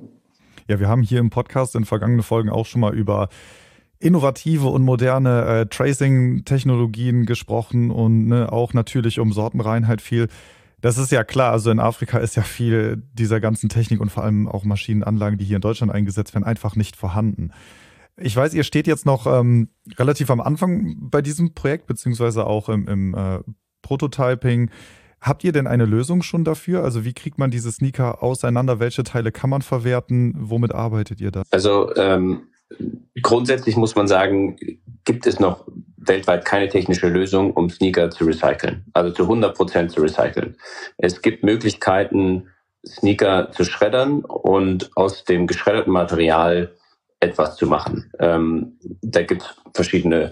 [0.68, 3.30] Ja, wir haben hier im Podcast in vergangenen Folgen auch schon mal über
[4.02, 10.28] innovative und moderne äh, Tracing-Technologien gesprochen und ne, auch natürlich um Sortenreinheit viel.
[10.82, 14.24] Das ist ja klar, also in Afrika ist ja viel dieser ganzen Technik und vor
[14.24, 17.52] allem auch Maschinenanlagen, die hier in Deutschland eingesetzt werden, einfach nicht vorhanden.
[18.18, 22.68] Ich weiß, ihr steht jetzt noch ähm, relativ am Anfang bei diesem Projekt, beziehungsweise auch
[22.70, 23.40] im, im äh,
[23.84, 24.72] Prototyping.
[25.22, 26.84] Habt ihr denn eine Lösung schon dafür?
[26.84, 28.80] Also wie kriegt man diese Sneaker auseinander?
[28.80, 30.34] Welche Teile kann man verwerten?
[30.36, 31.44] Womit arbeitet ihr da?
[31.52, 32.48] Also ähm,
[33.22, 34.56] grundsätzlich muss man sagen,
[35.06, 35.66] gibt es noch
[35.98, 40.58] weltweit keine technische Lösung, um Sneaker zu recyceln, also zu 100 Prozent zu recyceln.
[40.98, 42.48] Es gibt Möglichkeiten,
[42.86, 46.76] Sneaker zu schreddern und aus dem geschredderten Material
[47.20, 48.12] etwas zu machen.
[48.20, 50.32] Ähm, da gibt es verschiedene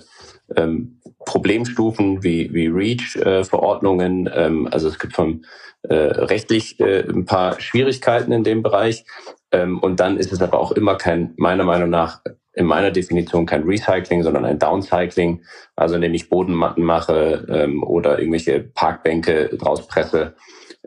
[0.56, 4.28] ähm, Problemstufen wie, wie REACH-Verordnungen.
[4.28, 5.46] Äh, ähm, also es gibt von
[5.84, 9.06] äh, rechtlich äh, ein paar Schwierigkeiten in dem Bereich.
[9.52, 12.22] Ähm, und dann ist es aber auch immer kein, meiner Meinung nach,
[12.54, 15.44] in meiner Definition kein Recycling, sondern ein Downcycling.
[15.76, 20.36] Also indem ich Bodenmatten mache ähm, oder irgendwelche Parkbänke draus presse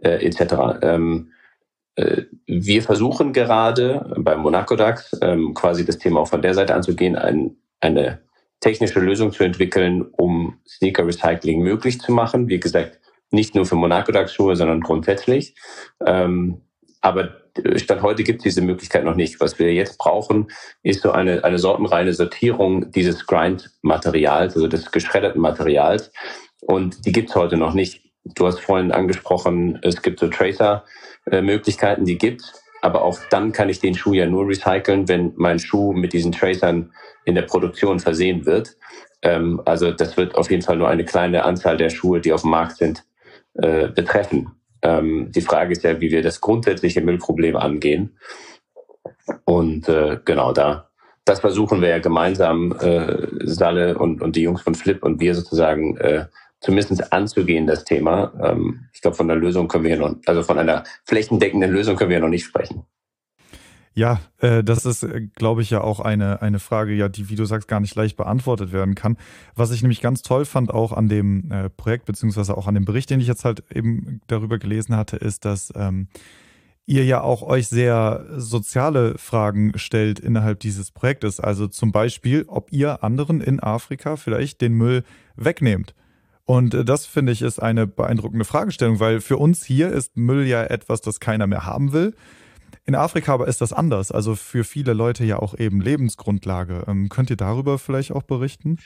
[0.03, 0.81] äh, etc.
[0.83, 1.33] Ähm,
[1.97, 6.75] äh, wir versuchen gerade beim Monaco DAX ähm, quasi das Thema auch von der Seite
[6.75, 8.21] anzugehen, ein, eine
[8.61, 12.49] technische Lösung zu entwickeln, um Sneaker Recycling möglich zu machen.
[12.49, 15.55] Wie gesagt, nicht nur für Monaco DAX Schuhe, sondern grundsätzlich.
[16.05, 16.63] Ähm,
[17.01, 17.42] aber
[17.77, 19.41] Stand heute gibt es diese Möglichkeit noch nicht.
[19.41, 20.51] Was wir jetzt brauchen,
[20.83, 26.11] ist so eine, eine sortenreine Sortierung dieses Grind-Materials, also des geschredderten Materials.
[26.61, 28.03] Und die gibt es heute noch nicht.
[28.25, 32.43] Du hast vorhin angesprochen, es gibt so Tracer-Möglichkeiten, die gibt
[32.83, 36.33] aber auch dann kann ich den Schuh ja nur recyceln, wenn mein Schuh mit diesen
[36.33, 36.93] Tracern
[37.25, 38.77] in der Produktion versehen wird.
[39.23, 42.43] Ähm, also das wird auf jeden Fall nur eine kleine Anzahl der Schuhe, die auf
[42.43, 43.05] dem Markt sind,
[43.55, 44.51] äh, betreffen.
[44.83, 48.19] Ähm, die Frage ist ja, wie wir das grundsätzliche Müllproblem angehen.
[49.45, 50.91] Und äh, genau da,
[51.25, 55.35] das versuchen wir ja gemeinsam, äh, Salle und, und die Jungs von Flip und wir
[55.35, 56.27] sozusagen äh,
[56.61, 58.33] zumindest anzugehen, das Thema.
[58.43, 61.97] Ähm, ich glaube, von der Lösung können wir ja noch, also von einer flächendeckenden Lösung
[61.97, 62.85] können wir ja noch nicht sprechen.
[63.95, 67.35] Ja, äh, das ist, äh, glaube ich, ja auch eine, eine Frage, ja, die, wie
[67.35, 69.19] du sagst, gar nicht leicht beantwortet werden kann.
[69.55, 72.87] Was ich nämlich ganz toll fand, auch an dem äh, Projekt, beziehungsweise auch an dem
[72.87, 76.09] Bericht, den ich jetzt halt eben darüber gelesen hatte, ist, dass ähm,
[76.87, 81.39] ihr ja auch euch sehr soziale Fragen stellt innerhalb dieses Projektes.
[81.39, 85.05] Also zum Beispiel, ob ihr anderen in Afrika vielleicht den Müll
[85.37, 85.95] wegnehmt.
[86.45, 90.47] Und äh, das finde ich ist eine beeindruckende Fragestellung, weil für uns hier ist Müll
[90.47, 92.15] ja etwas, das keiner mehr haben will.
[92.85, 94.13] In Afrika aber ist das anders.
[94.13, 96.85] Also für viele Leute ja auch eben Lebensgrundlage.
[96.89, 98.79] Ähm, könnt ihr darüber vielleicht auch berichten?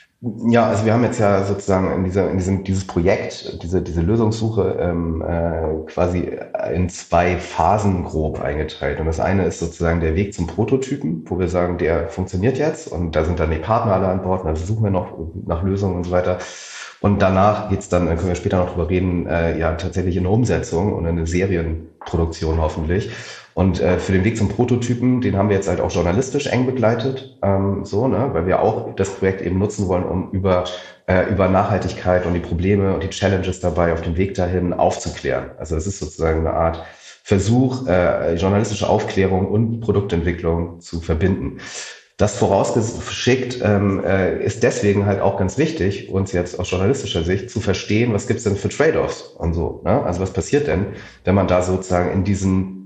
[0.49, 4.01] Ja, also wir haben jetzt ja sozusagen in, dieser, in diesem dieses Projekt, diese, diese
[4.01, 6.29] Lösungssuche ähm, äh, quasi
[6.73, 8.99] in zwei Phasen grob eingeteilt.
[8.99, 12.87] Und das eine ist sozusagen der Weg zum Prototypen, wo wir sagen, der funktioniert jetzt
[12.87, 15.63] und da sind dann die Partner alle an Bord, und da suchen wir noch nach
[15.63, 16.39] Lösungen und so weiter.
[16.99, 20.23] Und danach geht's dann, dann können wir später noch drüber reden, äh, ja tatsächlich in
[20.23, 23.11] eine Umsetzung und eine Serienproduktion hoffentlich.
[23.53, 26.65] Und äh, für den Weg zum Prototypen, den haben wir jetzt halt auch journalistisch eng
[26.65, 30.65] begleitet, ähm, so, ne, weil wir auch das Projekt eben nutzen wollen, um über
[31.07, 35.51] äh, über Nachhaltigkeit und die Probleme und die Challenges dabei auf dem Weg dahin aufzuklären.
[35.57, 36.83] Also es ist sozusagen eine Art
[37.23, 41.59] Versuch, äh, journalistische Aufklärung und Produktentwicklung zu verbinden.
[42.17, 47.51] Das vorausgeschickt ähm, äh, ist deswegen halt auch ganz wichtig, uns jetzt aus journalistischer Sicht
[47.51, 49.81] zu verstehen, was gibt's denn für Trade-offs und so.
[49.85, 50.03] Ne?
[50.03, 50.87] Also was passiert denn,
[51.25, 52.77] wenn man da sozusagen in diesen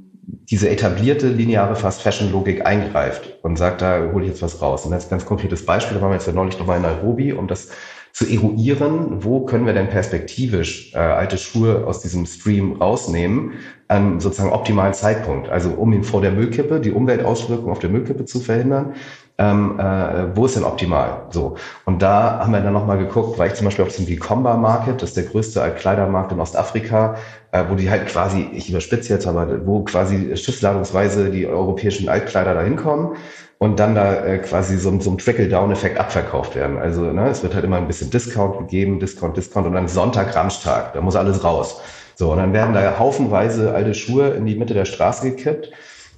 [0.49, 4.85] diese etablierte lineare Fast-Fashion-Logik eingreift und sagt, da hole ich jetzt was raus.
[4.85, 7.33] Und ist ein ganz konkretes Beispiel, da waren wir jetzt ja neulich nochmal in Nairobi,
[7.33, 7.69] um das
[8.13, 13.53] zu eruieren, wo können wir denn perspektivisch äh, alte Schuhe aus diesem Stream rausnehmen,
[13.87, 15.49] an sozusagen optimalen Zeitpunkt.
[15.49, 18.93] Also um ihn vor der Müllkippe, die Umweltauswirkungen auf der Müllkippe zu verhindern,
[19.37, 21.25] ähm, äh, wo ist denn optimal?
[21.31, 21.55] So.
[21.85, 25.01] Und da haben wir dann nochmal geguckt, weil ich zum Beispiel auf diesem Vicomba Market,
[25.01, 27.15] das ist der größte Altkleidermarkt in Ostafrika,
[27.51, 32.53] äh, wo die halt quasi, ich überspitze jetzt, aber wo quasi schiffsladungsweise die europäischen Altkleider
[32.53, 33.15] da hinkommen
[33.61, 36.79] und dann da äh, quasi so, so ein Trickle-Down-Effekt abverkauft werden.
[36.79, 40.35] Also ne, es wird halt immer ein bisschen Discount gegeben, Discount, Discount und dann Sonntag,
[40.35, 41.79] Ramstag, da muss alles raus.
[42.15, 45.69] So, und dann werden da haufenweise alte Schuhe in die Mitte der Straße gekippt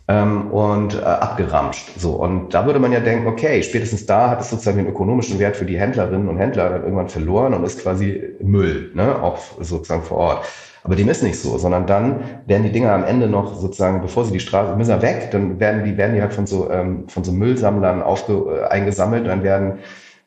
[0.08, 1.90] ähm, und äh, abgeramscht.
[1.98, 5.38] So, und da würde man ja denken, okay, spätestens da hat es sozusagen den ökonomischen
[5.38, 9.38] Wert für die Händlerinnen und Händler dann irgendwann verloren und ist quasi Müll, ne, auch
[9.60, 10.46] sozusagen vor Ort.
[10.84, 14.26] Aber dem ist nicht so, sondern dann werden die Dinger am Ende noch sozusagen, bevor
[14.26, 17.24] sie die Straße, müssen weg, dann werden die, werden die halt von so, ähm, von
[17.24, 19.80] so Müllsammlern aufge, äh, eingesammelt, dann werden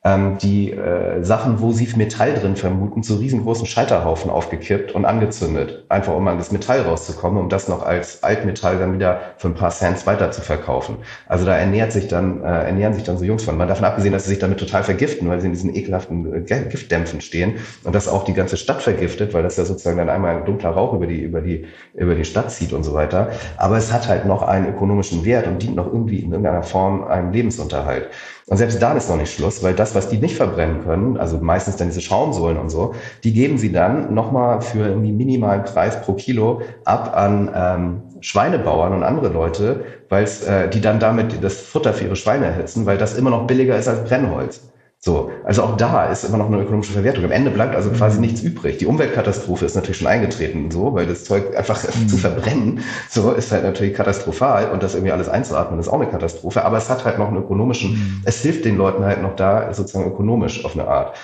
[0.06, 5.84] ähm, die äh, Sachen, wo sie Metall drin vermuten, zu riesengroßen Scheiterhaufen aufgekippt und angezündet.
[5.88, 9.54] Einfach um an das Metall rauszukommen, um das noch als Altmetall dann wieder für ein
[9.54, 10.98] paar Cents weiter zu verkaufen.
[11.26, 13.56] Also da ernährt sich dann, äh, ernähren sich dann so Jungs von.
[13.56, 16.40] Man davon abgesehen, dass sie sich damit total vergiften, weil sie in diesen ekelhaften äh,
[16.40, 20.36] Giftdämpfen stehen und das auch die ganze Stadt vergiftet, weil das ja sozusagen dann einmal
[20.36, 21.64] ein dunkler Rauch über die, über die,
[21.94, 23.30] über die Stadt zieht und so weiter.
[23.56, 27.04] Aber es hat halt noch einen ökonomischen Wert und dient noch irgendwie in irgendeiner Form
[27.04, 28.08] einem Lebensunterhalt.
[28.48, 31.38] Und selbst da ist noch nicht Schluss, weil das, was die nicht verbrennen können, also
[31.38, 36.00] meistens dann diese Schaumsohlen und so, die geben sie dann nochmal für irgendwie minimalen Preis
[36.00, 41.60] pro Kilo ab an ähm, Schweinebauern und andere Leute, weil äh, die dann damit das
[41.60, 44.60] Futter für ihre Schweine erhitzen, weil das immer noch billiger ist als Brennholz.
[45.06, 47.24] So, also auch da ist immer noch eine ökonomische Verwertung.
[47.24, 48.22] Am Ende bleibt also quasi mhm.
[48.22, 48.78] nichts übrig.
[48.78, 52.08] Die Umweltkatastrophe ist natürlich schon eingetreten, so, weil das Zeug einfach mhm.
[52.08, 56.10] zu verbrennen, so ist halt natürlich katastrophal und das irgendwie alles einzuatmen ist auch eine
[56.10, 56.64] Katastrophe.
[56.64, 58.22] Aber es hat halt noch einen ökonomischen, mhm.
[58.24, 61.16] es hilft den Leuten halt noch da sozusagen ökonomisch auf eine Art.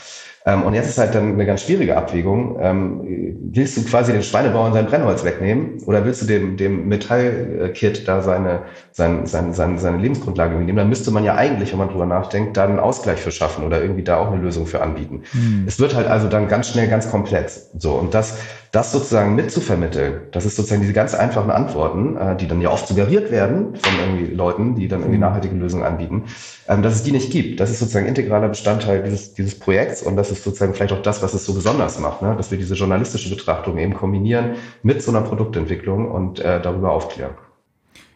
[0.44, 2.59] Ähm, und jetzt ist halt dann eine ganz schwierige Abwägung.
[2.61, 8.09] Ähm, willst du quasi den Schweinebauern sein Brennholz wegnehmen oder willst du dem, dem Metallkit
[8.09, 10.76] da seine, sein, sein, seine, seine Lebensgrundlage nehmen?
[10.76, 13.81] Dann müsste man ja eigentlich, wenn man drüber nachdenkt, da einen Ausgleich für schaffen oder
[13.81, 15.22] irgendwie da auch eine Lösung für anbieten.
[15.31, 15.64] Hm.
[15.66, 17.70] Es wird halt also dann ganz schnell ganz komplex.
[17.78, 18.38] So, und das
[18.73, 22.89] das sozusagen mitzuvermitteln, das ist sozusagen diese ganz einfachen Antworten, äh, die dann ja oft
[22.89, 25.25] suggeriert werden von irgendwie Leuten, die dann irgendwie mhm.
[25.25, 26.25] nachhaltige Lösungen anbieten,
[26.69, 27.61] ähm, dass es die nicht gibt.
[27.61, 31.23] Das ist sozusagen integraler Bestandteil dieses, dieses Projekts und das ist sozusagen vielleicht auch das,
[31.23, 32.35] was es so besonders macht, ne?
[32.35, 37.35] dass wir diese journalistische Betrachtung eben kombinieren mit so einer Produktentwicklung und äh, darüber aufklären.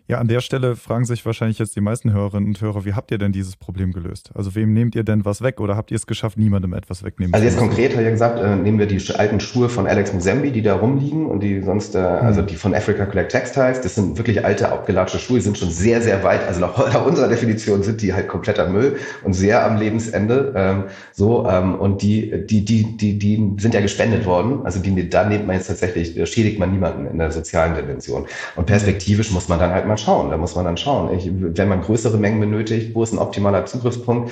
[0.09, 3.11] Ja, an der Stelle fragen sich wahrscheinlich jetzt die meisten Hörerinnen und Hörer, wie habt
[3.11, 4.31] ihr denn dieses Problem gelöst?
[4.35, 7.35] Also wem nehmt ihr denn was weg oder habt ihr es geschafft, niemandem etwas wegnehmen
[7.35, 10.53] Also jetzt konkret habe ich gesagt, äh, nehmen wir die alten Schuhe von Alex Musembi,
[10.53, 12.05] die da rumliegen und die sonst, äh, mhm.
[12.05, 15.71] also die von Africa Collect Textiles, das sind wirklich alte, abgelatschte Schuhe, die sind schon
[15.71, 19.66] sehr, sehr weit, also nach, nach unserer Definition sind die halt kompletter Müll und sehr
[19.66, 20.53] am Lebensende.
[20.55, 24.61] Ähm, so, ähm, und die, die, die, die, die sind ja gespendet worden.
[24.64, 28.27] Also die, da nimmt man jetzt tatsächlich, schädigt man niemanden in der sozialen Dimension.
[28.55, 30.30] Und perspektivisch muss man dann halt mal mal schauen.
[30.30, 31.12] Da muss man dann schauen.
[31.14, 34.30] Ich, wenn man größere Mengen benötigt, wo ist ein optimaler Zugriffspunkt?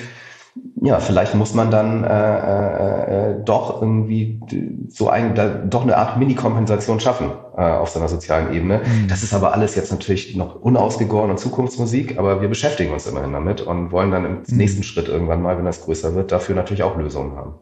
[0.82, 4.40] Ja, vielleicht muss man dann äh, äh, äh doch irgendwie
[4.88, 8.78] so ein, da, doch eine Art Mini-Kompensation schaffen äh, auf seiner sozialen Ebene.
[8.78, 9.08] Mhm.
[9.08, 13.32] Das ist aber alles jetzt natürlich noch unausgegoren und Zukunftsmusik, aber wir beschäftigen uns immerhin
[13.32, 14.56] damit und wollen dann im mhm.
[14.56, 17.54] nächsten Schritt irgendwann mal, wenn das größer wird, dafür natürlich auch Lösungen haben.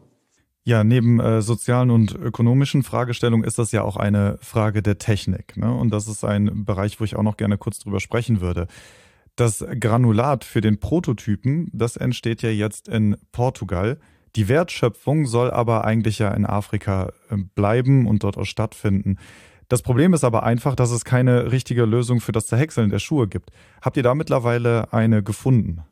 [0.65, 5.57] Ja, neben äh, sozialen und ökonomischen Fragestellungen ist das ja auch eine Frage der Technik.
[5.57, 5.73] Ne?
[5.73, 8.67] Und das ist ein Bereich, wo ich auch noch gerne kurz drüber sprechen würde.
[9.35, 13.99] Das Granulat für den Prototypen, das entsteht ja jetzt in Portugal.
[14.37, 19.17] Die Wertschöpfung soll aber eigentlich ja in Afrika äh, bleiben und dort auch stattfinden.
[19.67, 23.27] Das Problem ist aber einfach, dass es keine richtige Lösung für das Zerhäckseln der Schuhe
[23.27, 23.51] gibt.
[23.81, 25.83] Habt ihr da mittlerweile eine gefunden?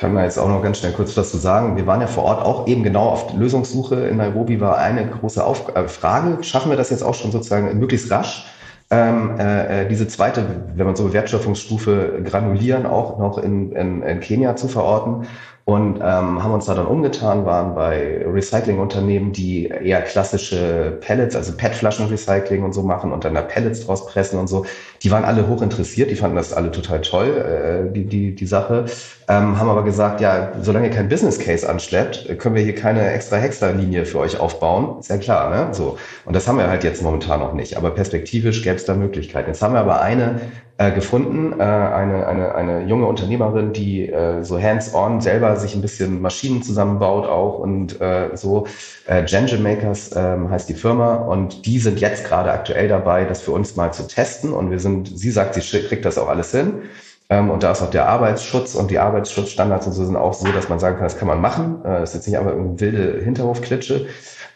[0.00, 1.76] Kann man jetzt auch noch ganz schnell kurz was zu sagen.
[1.76, 3.96] Wir waren ja vor Ort auch eben genau auf Lösungssuche.
[4.06, 6.42] In Nairobi war eine große Auf äh, Frage.
[6.42, 8.46] Schaffen wir das jetzt auch schon sozusagen möglichst rasch?
[8.90, 14.20] Ähm, äh, äh, diese zweite, wenn man so Wertschöpfungsstufe granulieren, auch noch in, in, in
[14.20, 15.26] Kenia zu verorten.
[15.66, 21.52] und ähm, haben uns da dann umgetan, waren bei Recyclingunternehmen, die eher klassische Pellets, also
[21.52, 24.64] PET-Flaschen-Recycling und so machen und dann da Pellets draus pressen und so.
[25.02, 28.46] Die waren alle hoch interessiert, die fanden das alle total toll, äh, die, die, die
[28.46, 28.84] Sache,
[29.28, 33.10] ähm, haben aber gesagt, ja, solange ihr kein Business Case anschleppt, können wir hier keine
[33.12, 34.98] extra Hexer-Linie für euch aufbauen.
[34.98, 35.72] Ist ja klar, ne?
[35.72, 35.96] So.
[36.24, 39.48] Und das haben wir halt jetzt momentan noch nicht, aber perspektivisch gäbe es da Möglichkeiten.
[39.48, 40.40] Jetzt haben wir aber eine
[40.78, 45.82] äh, gefunden, äh, eine, eine, eine junge Unternehmerin, die äh, so hands-on selber sich ein
[45.82, 48.66] bisschen Maschinen zusammenbaut auch und äh, so.
[49.06, 53.42] Äh, Gengen Makers äh, heißt die Firma und die sind jetzt gerade aktuell dabei, das
[53.42, 56.50] für uns mal zu testen und wir sind, sie sagt, sie kriegt das auch alles
[56.52, 56.82] hin.
[57.28, 60.50] Ähm, und da ist auch der Arbeitsschutz und die Arbeitsschutzstandards und so sind auch so,
[60.50, 61.80] dass man sagen kann, das kann man machen.
[61.84, 64.06] Äh, das ist jetzt nicht einfach eine wilde Hinterhofklitsche.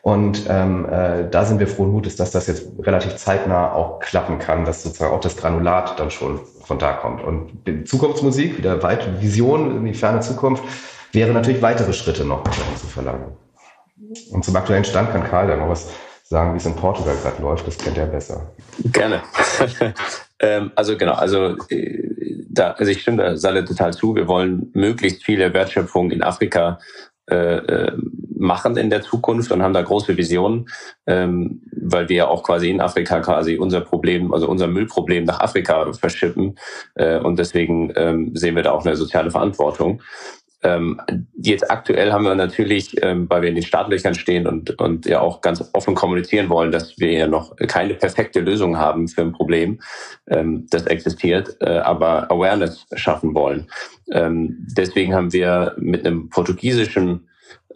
[0.03, 4.39] Und ähm, äh, da sind wir frohen Mutes, dass das jetzt relativ zeitnah auch klappen
[4.39, 7.23] kann, dass sozusagen auch das Granulat dann schon von da kommt.
[7.23, 10.63] Und die Zukunftsmusik, wieder weite Vision in die ferne Zukunft,
[11.13, 12.43] wäre natürlich weitere Schritte noch
[12.77, 13.37] zu verlangen.
[14.31, 15.89] Und zum aktuellen Stand kann Karl dann noch was
[16.25, 17.67] sagen, wie es in Portugal gerade läuft.
[17.67, 18.53] Das kennt er besser.
[18.93, 19.23] Gerne.
[20.41, 22.15] Ähm, also genau, also äh,
[22.49, 24.15] da, also ich stimme da Salle total zu.
[24.15, 26.79] Wir wollen möglichst viele Wertschöpfung in Afrika
[27.31, 27.93] äh, äh,
[28.37, 30.69] machen in der Zukunft und haben da große Visionen,
[31.07, 35.41] ähm, weil wir ja auch quasi in Afrika quasi unser Problem, also unser Müllproblem nach
[35.41, 36.57] Afrika verschippen.
[36.95, 40.03] Äh, und deswegen ähm, sehen wir da auch eine soziale Verantwortung.
[40.65, 41.01] Ähm,
[41.37, 45.21] jetzt aktuell haben wir natürlich, ähm, weil wir in den Startlöchern stehen und, und ja
[45.21, 49.33] auch ganz offen kommunizieren wollen, dass wir ja noch keine perfekte Lösung haben für ein
[49.33, 49.81] Problem,
[50.27, 53.69] ähm, das existiert, äh, aber Awareness schaffen wollen.
[54.11, 57.29] Ähm, deswegen haben wir mit einem portugiesischen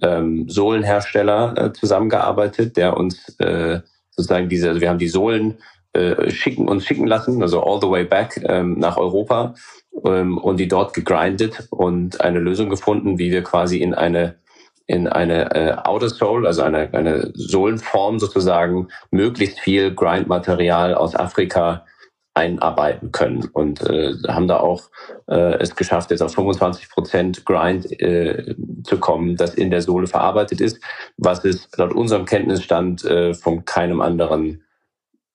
[0.03, 5.59] ähm, Sohlenhersteller äh, zusammengearbeitet, der uns äh, sozusagen diese, also wir haben die Sohlen
[5.93, 9.55] äh, schicken uns schicken lassen, also all the way back ähm, nach Europa
[10.05, 14.37] ähm, und die dort gegrindet und eine Lösung gefunden, wie wir quasi in eine
[14.89, 21.85] in eine äh, Outer Soul, also eine, eine Sohlenform sozusagen, möglichst viel Grindmaterial aus Afrika
[22.33, 23.49] einarbeiten können.
[23.53, 24.89] Und äh, haben da auch
[25.27, 30.07] äh, es geschafft, jetzt auf 25 Prozent Grind äh, zu kommen, das in der Sohle
[30.07, 30.81] verarbeitet ist,
[31.19, 34.63] was es laut unserem Kenntnisstand äh, von keinem anderen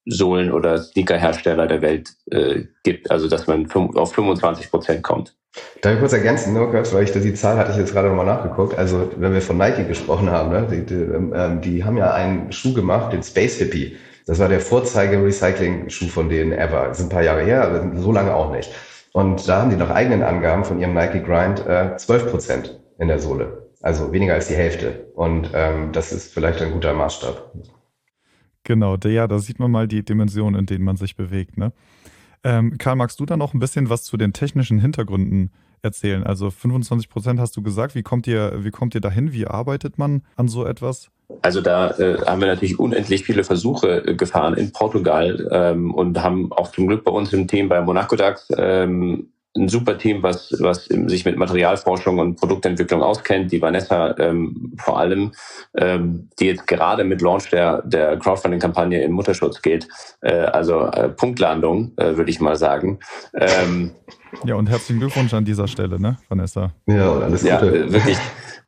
[0.05, 5.35] Sohlen- oder Sneakerhersteller der Welt äh, gibt, also dass man auf 25 Prozent kommt.
[5.81, 8.77] Darf ich kurz ergänzen, Lukas, weil ich die Zahl hatte ich jetzt gerade nochmal nachgeguckt.
[8.77, 12.51] Also wenn wir von Nike gesprochen haben, ne, die, die, ähm, die haben ja einen
[12.51, 13.97] Schuh gemacht, den Space Hippie.
[14.25, 16.87] Das war der Vorzeige-Recycling-Schuh von denen ever.
[16.87, 18.71] Das ist ein paar Jahre her, aber so lange auch nicht.
[19.11, 23.09] Und da haben die nach eigenen Angaben von ihrem Nike Grind äh, 12 Prozent in
[23.09, 23.67] der Sohle.
[23.81, 25.07] Also weniger als die Hälfte.
[25.13, 27.51] Und ähm, das ist vielleicht ein guter Maßstab.
[28.63, 31.57] Genau, ja, da sieht man mal die Dimensionen, in denen man sich bewegt.
[31.57, 31.73] Ne?
[32.43, 36.23] Ähm, Karl, magst du da noch ein bisschen was zu den technischen Hintergründen erzählen?
[36.23, 37.95] Also 25 Prozent hast du gesagt.
[37.95, 39.33] Wie kommt ihr, wie kommt ihr dahin?
[39.33, 41.09] Wie arbeitet man an so etwas?
[41.41, 46.21] Also da äh, haben wir natürlich unendlich viele Versuche äh, gefahren in Portugal ähm, und
[46.21, 50.23] haben auch zum Glück bei uns im Team bei Monaco DAX ähm, ein super Team,
[50.23, 53.51] was, was sich mit Materialforschung und Produktentwicklung auskennt.
[53.51, 55.31] Die Vanessa ähm, vor allem,
[55.77, 59.87] ähm, die jetzt gerade mit Launch der, der Crowdfunding-Kampagne in Mutterschutz geht.
[60.21, 62.99] Äh, also äh, Punktlandung, äh, würde ich mal sagen.
[63.35, 63.91] Ähm,
[64.43, 66.71] ja, und herzlichen Glückwunsch an dieser Stelle, ne, Vanessa?
[66.87, 67.49] Ja, alles Gute.
[67.49, 68.17] Ja, wirklich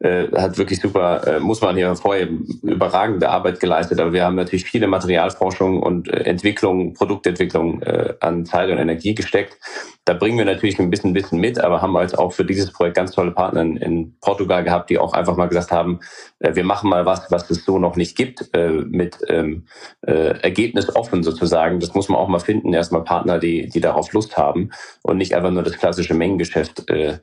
[0.05, 2.27] äh, hat wirklich super, äh, muss man hier vorher
[2.61, 3.99] überragende Arbeit geleistet.
[3.99, 9.15] Aber wir haben natürlich viele Materialforschung und äh, Entwicklung, Produktentwicklung äh, an Zeit und Energie
[9.15, 9.57] gesteckt.
[10.05, 12.97] Da bringen wir natürlich ein bisschen Wissen mit, aber haben jetzt auch für dieses Projekt
[12.97, 15.99] ganz tolle Partner in, in Portugal gehabt, die auch einfach mal gesagt haben,
[16.39, 19.65] äh, wir machen mal was, was es so noch nicht gibt, äh, mit ähm,
[20.01, 21.79] äh, Ergebnis offen sozusagen.
[21.79, 24.69] Das muss man auch mal finden, erstmal Partner, die, die darauf Lust haben
[25.01, 27.17] und nicht einfach nur das klassische Mengengeschäft äh,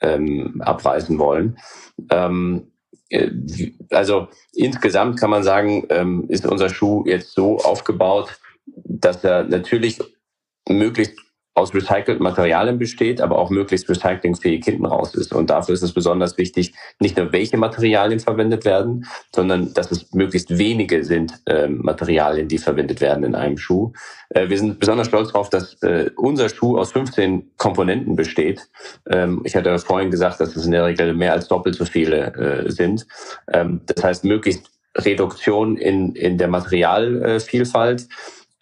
[0.00, 1.56] ähm, abreißen wollen.
[2.10, 2.72] Ähm,
[3.10, 3.30] äh,
[3.90, 10.00] also insgesamt kann man sagen, ähm, ist unser Schuh jetzt so aufgebaut, dass er natürlich
[10.68, 11.18] möglichst
[11.54, 15.32] aus recycelten Materialien besteht, aber auch möglichst recyclingfähig hinten raus ist.
[15.32, 20.12] Und dafür ist es besonders wichtig, nicht nur welche Materialien verwendet werden, sondern dass es
[20.12, 23.92] möglichst wenige sind äh, Materialien, die verwendet werden in einem Schuh.
[24.30, 28.68] Äh, wir sind besonders stolz darauf, dass äh, unser Schuh aus 15 Komponenten besteht.
[29.08, 32.34] Ähm, ich hatte vorhin gesagt, dass es in der Regel mehr als doppelt so viele
[32.34, 33.06] äh, sind.
[33.52, 38.08] Ähm, das heißt, möglichst Reduktion in, in der Materialvielfalt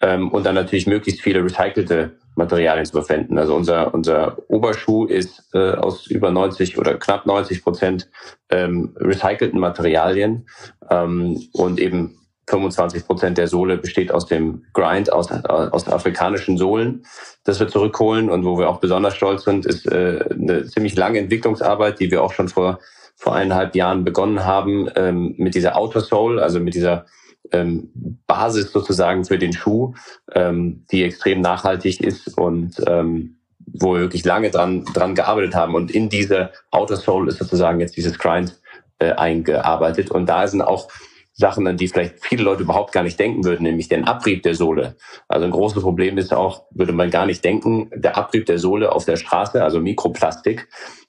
[0.01, 3.37] ähm, und dann natürlich möglichst viele recycelte Materialien zu verwenden.
[3.37, 8.09] Also unser, unser Oberschuh ist äh, aus über 90 oder knapp 90 Prozent
[8.49, 10.47] ähm, recycelten Materialien
[10.89, 12.17] ähm, und eben
[12.47, 17.05] 25 Prozent der Sohle besteht aus dem Grind, aus, aus afrikanischen Sohlen,
[17.45, 18.29] das wir zurückholen.
[18.29, 22.21] Und wo wir auch besonders stolz sind, ist äh, eine ziemlich lange Entwicklungsarbeit, die wir
[22.21, 22.79] auch schon vor,
[23.15, 27.05] vor eineinhalb Jahren begonnen haben, ähm, mit dieser Outer Sole, also mit dieser
[27.53, 27.91] ähm,
[28.27, 29.93] Basis sozusagen für den Schuh,
[30.33, 35.75] ähm, die extrem nachhaltig ist und ähm, wo wir wirklich lange dran, dran gearbeitet haben.
[35.75, 38.59] Und in diese Outer Sole ist sozusagen jetzt dieses Grind
[38.99, 40.11] äh, eingearbeitet.
[40.11, 40.89] Und da sind auch
[41.33, 44.53] Sachen, an die vielleicht viele Leute überhaupt gar nicht denken würden, nämlich den Abrieb der
[44.53, 44.95] Sohle.
[45.27, 48.91] Also ein großes Problem ist auch, würde man gar nicht denken, der Abrieb der Sohle
[48.91, 50.67] auf der Straße, also Mikroplastik,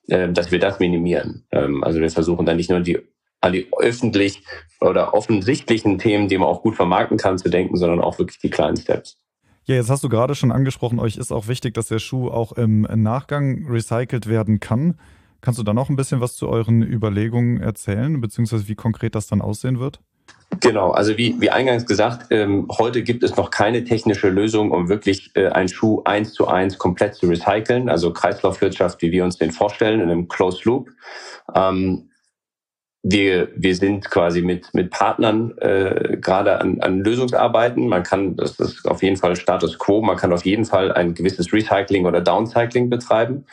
[0.09, 1.45] äh, dass wir das minimieren.
[1.51, 3.01] Ähm, also wir versuchen dann nicht nur die
[3.45, 4.43] an die öffentlich
[4.81, 8.51] oder offensichtlichen Themen, die man auch gut vermarkten kann, zu denken, sondern auch wirklich die
[8.51, 9.19] kleinen Steps.
[9.67, 12.53] Ja, jetzt hast du gerade schon angesprochen, euch ist auch wichtig, dass der Schuh auch
[12.53, 14.99] im Nachgang recycelt werden kann.
[15.41, 19.27] Kannst du da noch ein bisschen was zu euren Überlegungen erzählen, beziehungsweise wie konkret das
[19.27, 20.01] dann aussehen wird?
[20.61, 24.89] Genau, also wie, wie eingangs gesagt, ähm, heute gibt es noch keine technische Lösung, um
[24.89, 29.37] wirklich äh, einen Schuh eins zu eins komplett zu recyceln, also Kreislaufwirtschaft, wie wir uns
[29.37, 30.91] den vorstellen, in einem Closed Loop.
[31.55, 32.11] Ähm,
[33.07, 37.87] wir, wir sind quasi mit, mit Partnern äh, gerade an, an Lösungsarbeiten.
[37.87, 41.13] Man kann, das ist auf jeden Fall Status quo, man kann auf jeden Fall ein
[41.13, 43.45] gewisses Recycling oder Downcycling betreiben.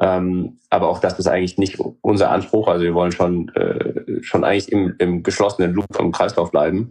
[0.00, 2.68] Ähm, aber auch das ist eigentlich nicht unser Anspruch.
[2.68, 6.90] Also wir wollen schon, äh, schon eigentlich im, im geschlossenen Loop im Kreislauf bleiben.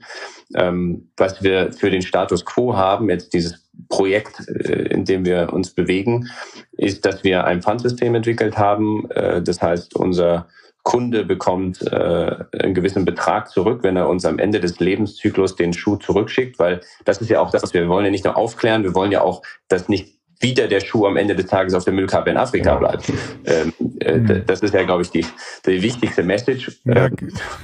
[0.53, 5.51] Ähm, was wir für den Status quo haben, jetzt dieses Projekt, äh, in dem wir
[5.51, 6.29] uns bewegen,
[6.73, 9.09] ist, dass wir ein Pfandsystem entwickelt haben.
[9.09, 10.47] Äh, das heißt, unser
[10.86, 15.73] Kunde bekommt äh, einen gewissen Betrag zurück, wenn er uns am Ende des Lebenszyklus den
[15.73, 18.38] Schuh zurückschickt, weil das ist ja auch das, was wir, wir wollen ja nicht nur
[18.38, 21.86] aufklären, wir wollen ja auch, dass nicht wieder der Schuh am Ende des Tages auf
[21.86, 23.11] der Müllkappe in Afrika bleibt.
[23.45, 24.43] Ähm, äh, mhm.
[24.45, 25.25] das ist ja, glaube ich, die,
[25.65, 26.79] die wichtigste Message.
[26.83, 27.15] Ja, ähm,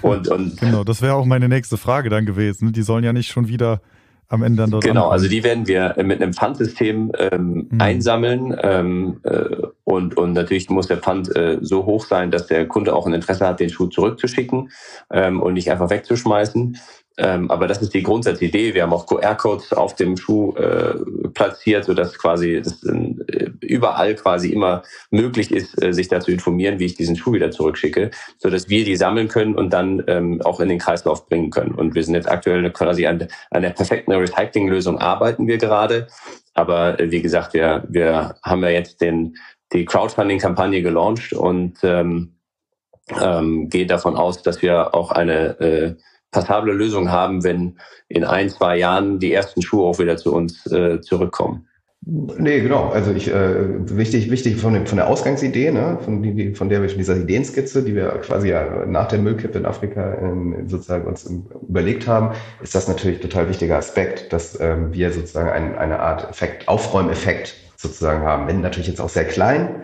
[0.02, 2.72] und, und genau, das wäre auch meine nächste Frage dann gewesen.
[2.72, 3.82] Die sollen ja nicht schon wieder
[4.32, 5.14] am Ende dann dort Genau, ankommen.
[5.14, 7.82] also die werden wir mit einem Pfandsystem ähm, mhm.
[7.82, 12.68] einsammeln ähm, äh, und, und natürlich muss der Pfand äh, so hoch sein, dass der
[12.68, 14.72] Kunde auch ein Interesse hat, den Schuh zurückzuschicken
[15.12, 16.78] ähm, und nicht einfach wegzuschmeißen.
[17.18, 18.74] Ähm, aber das ist die Grundsatzidee.
[18.74, 20.96] Wir haben auch QR-Codes auf dem Schuh äh,
[21.34, 26.80] platziert, sodass quasi das, äh, überall quasi immer möglich ist, äh, sich da zu informieren,
[26.80, 30.62] wie ich diesen Schuh wieder zurückschicke, sodass wir die sammeln können und dann ähm, auch
[30.62, 31.76] in den Kreislauf bringen können.
[31.76, 36.08] Und wir sind jetzt aktuell quasi an, an der perfekten Recycling-Lösung arbeiten wir gerade.
[36.54, 39.36] Aber äh, wie gesagt, wir, wir haben ja jetzt den,
[39.74, 42.36] die Crowdfunding-Kampagne gelauncht und ähm,
[43.20, 45.96] ähm, gehe davon aus, dass wir auch eine äh,
[46.32, 47.78] passable Lösung haben, wenn
[48.08, 51.68] in ein, zwei Jahren die ersten Schuhe auch wieder zu uns äh, zurückkommen.
[52.04, 52.90] Nee, genau.
[52.90, 56.82] Also ich äh, wichtig, wichtig von, dem, von der Ausgangsidee, ne, von, die, von der
[56.82, 61.32] wir dieser Ideenskizze, die wir quasi ja nach der Müllkippe in Afrika ähm, sozusagen uns
[61.70, 62.32] überlegt haben,
[62.64, 67.54] ist das natürlich total wichtiger Aspekt, dass ähm, wir sozusagen ein, eine Art Effekt, Aufräumeffekt
[67.78, 68.48] sozusagen haben.
[68.48, 69.82] Wenn natürlich jetzt auch sehr klein,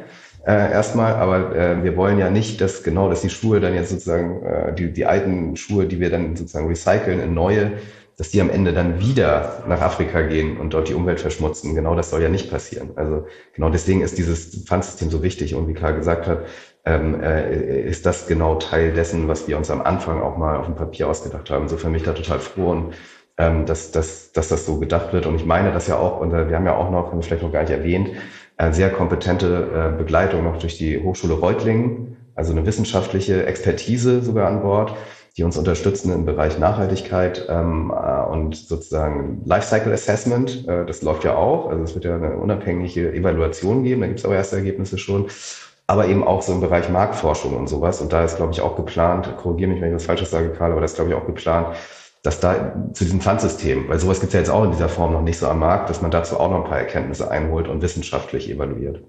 [0.48, 3.90] äh, erstmal, aber äh, wir wollen ja nicht, dass genau, dass die Schuhe dann jetzt
[3.90, 7.74] sozusagen, äh, die, die alten Schuhe, die wir dann sozusagen recyceln in neue,
[8.18, 11.76] dass die am Ende dann wieder nach Afrika gehen und dort die Umwelt verschmutzen.
[11.76, 12.92] Genau das soll ja nicht passieren.
[12.96, 16.46] Also genau deswegen ist dieses Pfandsystem so wichtig und wie klar gesagt hat,
[16.86, 20.66] ähm, äh, ist das genau Teil dessen, was wir uns am Anfang auch mal auf
[20.66, 21.64] dem Papier ausgedacht haben.
[21.64, 22.94] Insofern bin ich da total froh und
[23.38, 25.26] ähm, dass, dass, dass das so gedacht wird.
[25.26, 27.44] Und ich meine das ja auch, und wir haben ja auch noch, haben wir vielleicht
[27.44, 28.20] noch gar nicht erwähnt, äh,
[28.72, 34.62] sehr kompetente äh, Begleitung noch durch die Hochschule Reutlingen, also eine wissenschaftliche Expertise sogar an
[34.62, 34.96] Bord,
[35.38, 40.68] die uns unterstützen im Bereich Nachhaltigkeit ähm, äh, und sozusagen Lifecycle Assessment.
[40.68, 44.20] Äh, das läuft ja auch, also es wird ja eine unabhängige Evaluation geben, da gibt
[44.20, 45.28] es aber erste Ergebnisse schon
[45.88, 48.02] aber eben auch so im Bereich Marktforschung und sowas.
[48.02, 50.74] Und da ist, glaube ich, auch geplant, korrigiere mich, wenn ich was Falsches sage, Karl,
[50.74, 51.78] aber das ist, glaube ich, auch geplant,
[52.28, 55.14] dass da zu diesem Pfandsystem, weil sowas gibt es ja jetzt auch in dieser Form
[55.14, 57.82] noch nicht so am Markt, dass man dazu auch noch ein paar Erkenntnisse einholt und
[57.82, 59.02] wissenschaftlich evaluiert.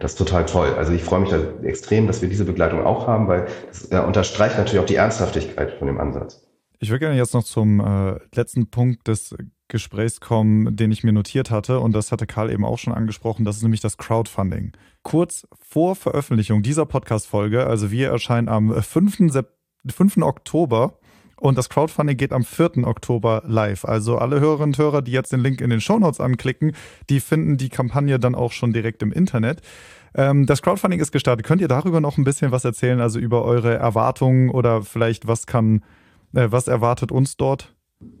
[0.00, 0.72] Das ist total toll.
[0.74, 3.98] Also ich freue mich da extrem, dass wir diese Begleitung auch haben, weil das äh,
[3.98, 6.48] unterstreicht natürlich auch die Ernsthaftigkeit von dem Ansatz.
[6.78, 9.34] Ich würde gerne jetzt noch zum äh, letzten Punkt des
[9.68, 11.80] Gesprächs kommen, den ich mir notiert hatte.
[11.80, 13.44] Und das hatte Karl eben auch schon angesprochen.
[13.44, 14.72] Das ist nämlich das Crowdfunding.
[15.02, 19.30] Kurz vor Veröffentlichung dieser Podcast-Folge, also wir erscheinen am 5.
[19.30, 19.52] Sep
[19.86, 20.22] 5.
[20.22, 20.98] Oktober,
[21.38, 22.86] und das Crowdfunding geht am 4.
[22.86, 23.84] Oktober live.
[23.84, 26.72] Also alle Hörerinnen und Hörer, die jetzt den Link in den Shownotes anklicken,
[27.10, 29.60] die finden die Kampagne dann auch schon direkt im Internet.
[30.14, 31.44] Ähm, das Crowdfunding ist gestartet.
[31.44, 33.00] Könnt ihr darüber noch ein bisschen was erzählen?
[33.00, 35.82] Also über eure Erwartungen oder vielleicht was kann,
[36.34, 37.74] äh, was erwartet uns dort?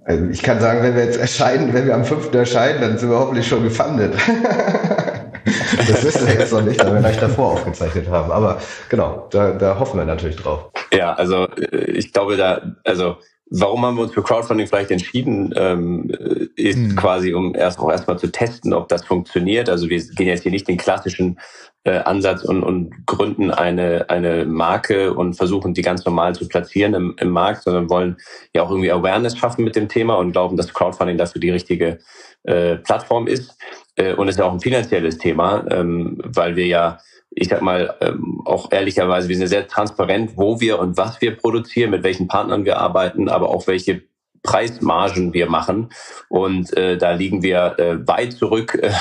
[0.04, 2.32] Also ich kann sagen, wenn wir jetzt erscheinen, wenn wir am 5.
[2.32, 4.14] erscheinen, dann sind wir hoffentlich schon gefundet.
[5.88, 8.30] Das wissen wir jetzt noch nicht, weil wir gleich davor aufgezeichnet haben.
[8.30, 10.70] Aber genau, da, da hoffen wir natürlich drauf.
[10.92, 13.16] Ja, also äh, ich glaube da, also
[13.48, 16.10] Warum haben wir uns für Crowdfunding vielleicht entschieden, ähm,
[16.56, 16.96] ist mhm.
[16.96, 19.70] quasi, um erst auch erstmal zu testen, ob das funktioniert.
[19.70, 21.38] Also wir gehen jetzt hier nicht den klassischen
[21.84, 26.94] äh, Ansatz und, und gründen eine, eine Marke und versuchen, die ganz normal zu platzieren
[26.94, 28.16] im, im Markt, sondern wollen
[28.52, 32.00] ja auch irgendwie Awareness schaffen mit dem Thema und glauben, dass Crowdfunding dafür die richtige
[32.42, 33.56] äh, Plattform ist.
[33.96, 36.98] Äh, und es ist ja auch ein finanzielles Thema, ähm, weil wir ja
[37.30, 41.36] ich sag mal, ähm, auch ehrlicherweise, wir sind sehr transparent, wo wir und was wir
[41.36, 44.02] produzieren, mit welchen Partnern wir arbeiten, aber auch welche
[44.46, 45.90] Preismargen wir machen.
[46.28, 48.92] Und äh, da liegen wir äh, weit zurück äh,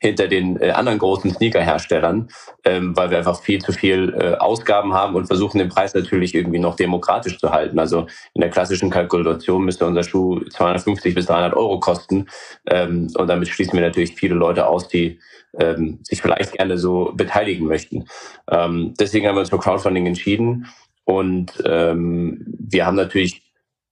[0.00, 2.28] hinter den äh, anderen großen Sneaker-Herstellern,
[2.64, 6.34] ähm, weil wir einfach viel zu viel äh, Ausgaben haben und versuchen, den Preis natürlich
[6.34, 7.78] irgendwie noch demokratisch zu halten.
[7.78, 12.26] Also in der klassischen Kalkulation müsste unser Schuh 250 bis 300 Euro kosten.
[12.66, 15.20] Ähm, und damit schließen wir natürlich viele Leute aus, die
[15.58, 18.06] ähm, sich vielleicht gerne so beteiligen möchten.
[18.50, 20.66] Ähm, deswegen haben wir uns für Crowdfunding entschieden.
[21.04, 23.43] Und ähm, wir haben natürlich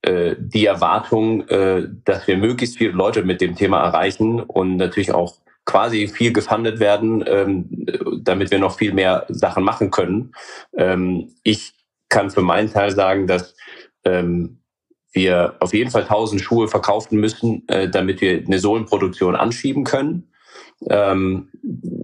[0.03, 5.13] äh, die Erwartung, äh, dass wir möglichst viele Leute mit dem Thema erreichen und natürlich
[5.13, 5.35] auch
[5.65, 7.85] quasi viel gefundet werden, ähm,
[8.21, 10.33] damit wir noch viel mehr Sachen machen können.
[10.75, 11.73] Ähm, ich
[12.09, 13.55] kann für meinen Teil sagen, dass
[14.03, 14.59] ähm,
[15.13, 20.29] wir auf jeden Fall 1000 Schuhe verkaufen müssen, äh, damit wir eine Sohlenproduktion anschieben können.
[20.89, 21.49] Ähm,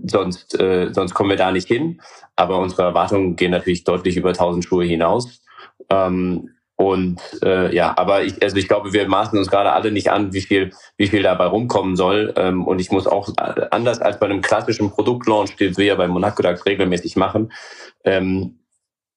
[0.05, 2.01] sonst, äh, sonst kommen wir da nicht hin.
[2.35, 5.41] Aber unsere Erwartungen gehen natürlich deutlich über 1000 Schuhe hinaus.
[5.89, 10.11] Ähm, und äh, ja, aber ich, also ich glaube, wir maßen uns gerade alle nicht
[10.11, 12.33] an, wie viel, wie viel dabei rumkommen soll.
[12.37, 15.95] Ähm, und ich muss auch äh, anders als bei einem klassischen Produktlaunch, den wir ja
[15.95, 17.51] bei Monaco DAX regelmäßig machen,
[18.05, 18.59] ähm,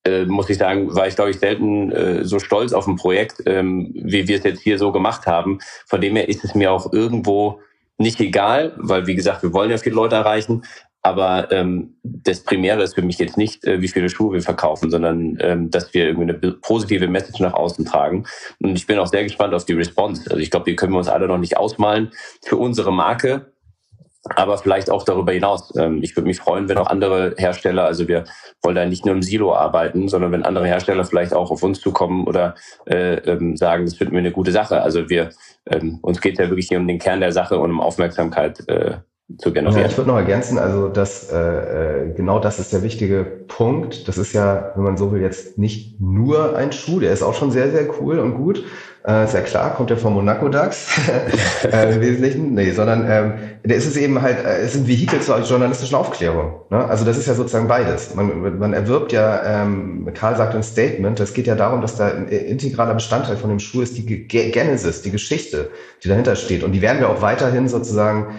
[0.05, 3.45] äh, muss ich sagen, war ich, glaube ich, selten äh, so stolz auf ein Projekt,
[3.47, 5.61] ähm, wie wir es jetzt hier so gemacht haben.
[5.87, 7.61] Von dem her ist es mir auch irgendwo
[7.97, 10.65] nicht egal, weil wie gesagt, wir wollen ja viele Leute erreichen,
[11.03, 14.91] aber ähm, das Primäre ist für mich jetzt nicht, äh, wie viele Schuhe wir verkaufen,
[14.91, 18.25] sondern ähm, dass wir irgendwie eine positive Message nach außen tragen.
[18.61, 20.31] Und ich bin auch sehr gespannt auf die Response.
[20.31, 22.13] Also ich glaube, die können wir uns alle noch nicht ausmalen
[22.45, 23.53] für unsere Marke,
[24.37, 25.75] aber vielleicht auch darüber hinaus.
[25.77, 28.23] Ähm, ich würde mich freuen, wenn auch andere Hersteller, also wir
[28.63, 31.81] wollen da nicht nur im Silo arbeiten, sondern wenn andere Hersteller vielleicht auch auf uns
[31.81, 32.55] zukommen oder
[32.87, 34.83] äh, ähm, sagen, das finden wir eine gute Sache.
[34.83, 35.31] Also wir
[35.67, 38.99] ähm, uns geht ja wirklich hier um den Kern der Sache und um Aufmerksamkeit äh,
[39.39, 39.83] zu generieren.
[39.83, 44.09] Ja, ich würde noch ergänzen, also das, äh, äh, genau das ist der wichtige Punkt.
[44.09, 47.35] Das ist ja, wenn man so will, jetzt nicht nur ein Schuh, der ist auch
[47.35, 48.65] schon sehr, sehr cool und gut,
[49.07, 50.87] äh, ist ja klar, kommt ja vom Monaco DAX
[51.73, 52.55] äh, im Wesentlichen.
[52.55, 53.33] Nee, sondern ähm,
[53.65, 56.61] der ist es eben halt, äh, ist ein Vehikel zur journalistischen Aufklärung.
[56.71, 56.85] Ne?
[56.85, 58.15] Also das ist ja sozusagen beides.
[58.15, 62.07] Man, man erwirbt ja, ähm, Karl sagt ein Statement, es geht ja darum, dass da
[62.07, 65.71] ein integraler Bestandteil von dem Schuh ist die Genesis, die Geschichte,
[66.05, 66.63] die dahinter steht.
[66.63, 68.37] Und die werden wir auch weiterhin sozusagen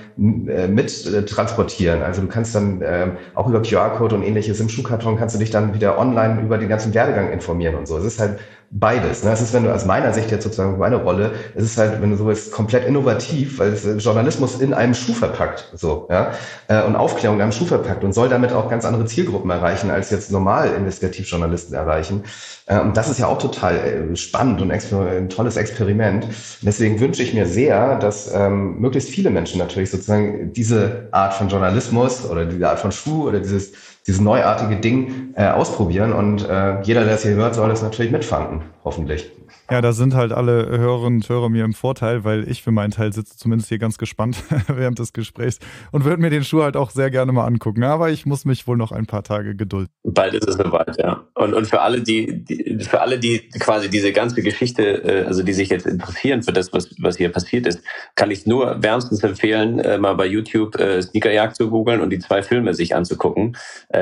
[0.48, 2.04] äh, mit äh, transportieren.
[2.04, 5.52] Also du kannst dann ähm, auch über QR-Code und ähnliches im Schuhkarton kannst du dich
[5.52, 7.98] dann wieder online über den ganzen Werdegang informieren und so.
[7.98, 8.40] Es ist halt
[8.76, 9.24] beides.
[9.24, 9.32] Ne?
[9.32, 12.10] Es ist, wenn du aus meiner Sicht jetzt sozusagen meine Rolle, es ist halt, wenn
[12.10, 16.32] du so bist, komplett innovativ, weil es Journalismus in einem Schuh verpackt, so, ja,
[16.68, 19.92] äh, und Aufklärung in einem Schuh verpackt und soll damit auch ganz andere Zielgruppen erreichen,
[19.92, 22.24] als jetzt normal Investigativjournalisten erreichen.
[22.66, 26.28] Äh, und das ist ja auch total äh, spannend und ein tolles Experiment.
[26.62, 31.48] Deswegen wünsche ich mir sehr, dass ähm, möglichst viele Menschen natürlich sozusagen diese Art von
[31.48, 33.74] Journalismus oder diese Art von Schuh oder dieses
[34.06, 36.14] dieses neuartige Ding äh, ausprobieren.
[36.14, 39.32] Und äh, jeder, der das hier hört, soll das natürlich mitfangen, hoffentlich.
[39.74, 42.92] Ja, da sind halt alle Hörerinnen und Hörer mir im Vorteil, weil ich für meinen
[42.92, 45.58] Teil sitze zumindest hier ganz gespannt während des Gesprächs
[45.92, 47.84] und würde mir den Schuh halt auch sehr gerne mal angucken.
[47.84, 49.90] Aber ich muss mich wohl noch ein paar Tage gedulden.
[50.04, 51.24] Bald ist es soweit, ja.
[51.34, 55.42] Und, und für alle, die, die, für alle, die quasi diese ganze Geschichte, äh, also
[55.42, 57.82] die sich jetzt interessieren für das, was, was hier passiert ist,
[58.14, 62.20] kann ich nur wärmstens empfehlen, äh, mal bei YouTube äh, Sneakerjagd zu googeln und die
[62.20, 63.58] zwei Filme sich anzugucken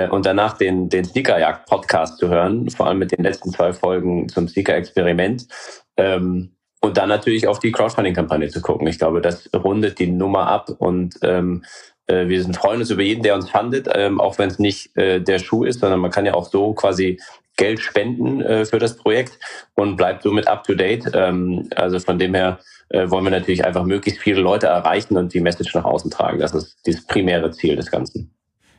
[0.10, 4.48] und danach den, den Sneakerjagd-Podcast zu hören, vor allem mit den letzten zwei Folgen zum
[4.48, 5.48] Sneaker-Experiment.
[5.98, 8.88] Ähm, und dann natürlich auf die Crowdfunding-Kampagne zu gucken.
[8.88, 11.64] Ich glaube, das rundet die Nummer ab und ähm,
[12.08, 14.96] äh, wir sind freuen uns über jeden, der uns fundet, ähm, auch wenn es nicht
[14.98, 17.20] äh, der Schuh ist, sondern man kann ja auch so quasi
[17.58, 19.38] Geld spenden äh, für das Projekt
[19.76, 21.12] und bleibt somit up to date.
[21.14, 22.60] Ähm, also von dem her
[22.90, 26.40] äh, wollen wir natürlich einfach möglichst viele Leute erreichen und die Message nach außen tragen.
[26.40, 28.34] Das ist das primäre Ziel des Ganzen.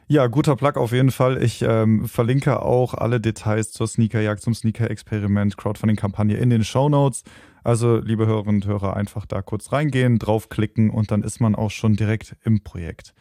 [0.09, 1.43] Ja, guter Plug auf jeden Fall.
[1.43, 7.23] Ich ähm, verlinke auch alle Details zur Sneakerjagd, zum Sneaker-Experiment, Crowdfunding-Kampagne in den Show Notes.
[7.65, 11.71] Also, liebe Hörerinnen und Hörer, einfach da kurz reingehen, draufklicken und dann ist man auch
[11.71, 13.15] schon direkt im Projekt.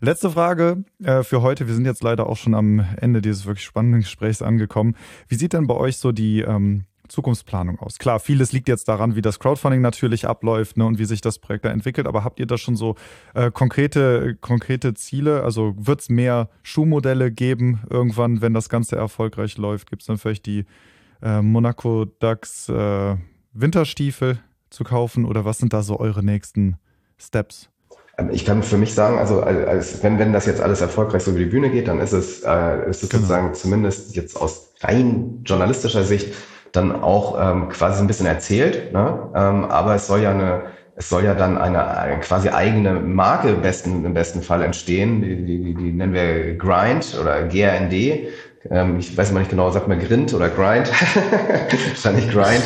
[0.00, 1.66] Letzte Frage äh, für heute.
[1.66, 4.96] Wir sind jetzt leider auch schon am Ende dieses wirklich spannenden Gesprächs angekommen.
[5.28, 7.98] Wie sieht denn bei euch so die ähm, Zukunftsplanung aus?
[7.98, 11.38] Klar, vieles liegt jetzt daran, wie das Crowdfunding natürlich abläuft ne, und wie sich das
[11.38, 12.96] Projekt da entwickelt, aber habt ihr da schon so
[13.34, 15.42] äh, konkrete, konkrete Ziele?
[15.42, 19.90] Also wird es mehr Schuhmodelle geben irgendwann, wenn das Ganze erfolgreich läuft?
[19.90, 20.64] Gibt es dann vielleicht die
[21.22, 23.16] äh, Monaco Ducks äh,
[23.52, 24.38] Winterstiefel
[24.70, 26.76] zu kaufen oder was sind da so eure nächsten
[27.18, 27.70] Steps?
[28.18, 31.30] Ähm, ich kann für mich sagen, also als, wenn, wenn das jetzt alles erfolgreich so
[31.30, 33.22] über die Bühne geht, dann ist es, äh, ist es genau.
[33.22, 36.34] sozusagen zumindest jetzt aus rein journalistischer Sicht
[36.76, 38.92] dann auch ähm, quasi ein bisschen erzählt.
[38.92, 39.30] Ne?
[39.34, 40.62] Ähm, aber es soll ja eine,
[40.94, 45.22] es soll ja dann eine, eine quasi eigene Marke im besten, im besten Fall entstehen.
[45.22, 48.28] Die, die, die nennen wir Grind oder GRND.
[48.70, 50.90] Ähm, ich weiß immer nicht genau, sagt man Grind oder Grind?
[51.88, 52.62] Wahrscheinlich Grind.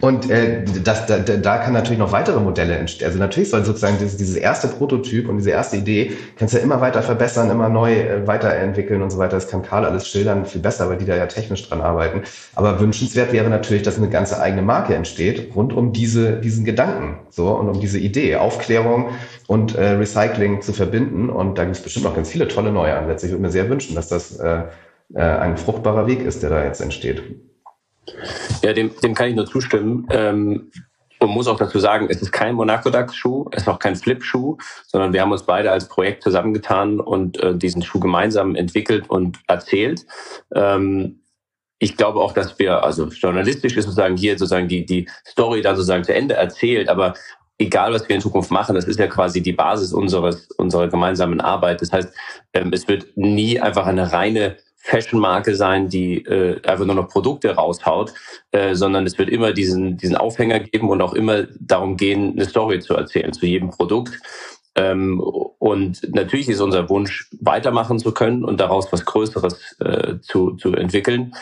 [0.00, 3.06] Und äh, das, da, da kann natürlich noch weitere Modelle entstehen.
[3.06, 6.64] Also natürlich soll sozusagen dieses, dieses erste Prototyp und diese erste Idee, kannst du ja
[6.64, 9.36] immer weiter verbessern, immer neu äh, weiterentwickeln und so weiter.
[9.36, 12.22] Das kann Karl alles schildern, viel besser, weil die da ja technisch dran arbeiten.
[12.54, 17.18] Aber wünschenswert wäre natürlich, dass eine ganze eigene Marke entsteht, rund um diese, diesen Gedanken
[17.30, 19.10] so und um diese Idee, Aufklärung
[19.46, 21.30] und äh, Recycling zu verbinden.
[21.30, 23.26] Und da gibt es bestimmt noch ganz viele tolle neue Ansätze.
[23.26, 24.62] Ich würde mir sehr wünschen, dass das äh,
[25.14, 27.22] äh, ein fruchtbarer Weg ist, der da jetzt entsteht.
[28.62, 30.06] Ja, dem, dem kann ich nur zustimmen.
[30.10, 30.70] Ähm,
[31.20, 33.96] und muss auch dazu sagen, es ist kein Monaco Dax Schuh, es ist auch kein
[33.96, 38.54] Flip Schuh, sondern wir haben uns beide als Projekt zusammengetan und äh, diesen Schuh gemeinsam
[38.54, 40.04] entwickelt und erzählt.
[40.54, 41.20] Ähm,
[41.78, 45.76] ich glaube auch, dass wir, also journalistisch ist sozusagen hier sozusagen die, die Story dann
[45.76, 47.14] sozusagen zu Ende erzählt, aber
[47.58, 51.40] egal was wir in Zukunft machen, das ist ja quasi die Basis unseres, unserer gemeinsamen
[51.40, 51.80] Arbeit.
[51.80, 52.12] Das heißt,
[52.52, 57.54] ähm, es wird nie einfach eine reine Fashion-Marke sein, die äh, einfach nur noch Produkte
[57.54, 58.12] raushaut,
[58.52, 62.44] äh, sondern es wird immer diesen, diesen Aufhänger geben und auch immer darum gehen, eine
[62.44, 64.20] Story zu erzählen zu jedem Produkt.
[64.74, 70.52] Ähm, und natürlich ist unser Wunsch, weitermachen zu können und daraus was Größeres äh, zu,
[70.56, 71.34] zu entwickeln.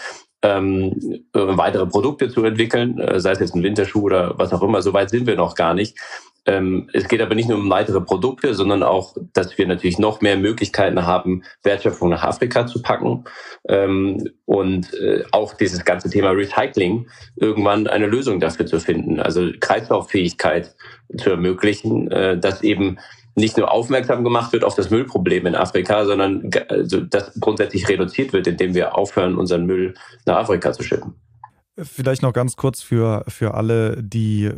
[0.44, 4.62] Ähm, äh, weitere Produkte zu entwickeln, äh, sei es jetzt ein Winterschuh oder was auch
[4.62, 5.96] immer, soweit sind wir noch gar nicht.
[6.44, 10.20] Ähm, es geht aber nicht nur um weitere Produkte, sondern auch, dass wir natürlich noch
[10.20, 13.24] mehr Möglichkeiten haben, Wertschöpfung nach Afrika zu packen
[13.68, 19.50] ähm, und äh, auch dieses ganze Thema Recycling irgendwann eine Lösung dafür zu finden, also
[19.60, 20.74] Kreislauffähigkeit
[21.16, 22.98] zu ermöglichen, äh, dass eben
[23.34, 28.32] nicht nur aufmerksam gemacht wird auf das Müllproblem in Afrika, sondern also, das grundsätzlich reduziert
[28.32, 29.94] wird, indem wir aufhören, unseren Müll
[30.26, 31.14] nach Afrika zu schippen.
[31.78, 34.50] Vielleicht noch ganz kurz für, für alle, die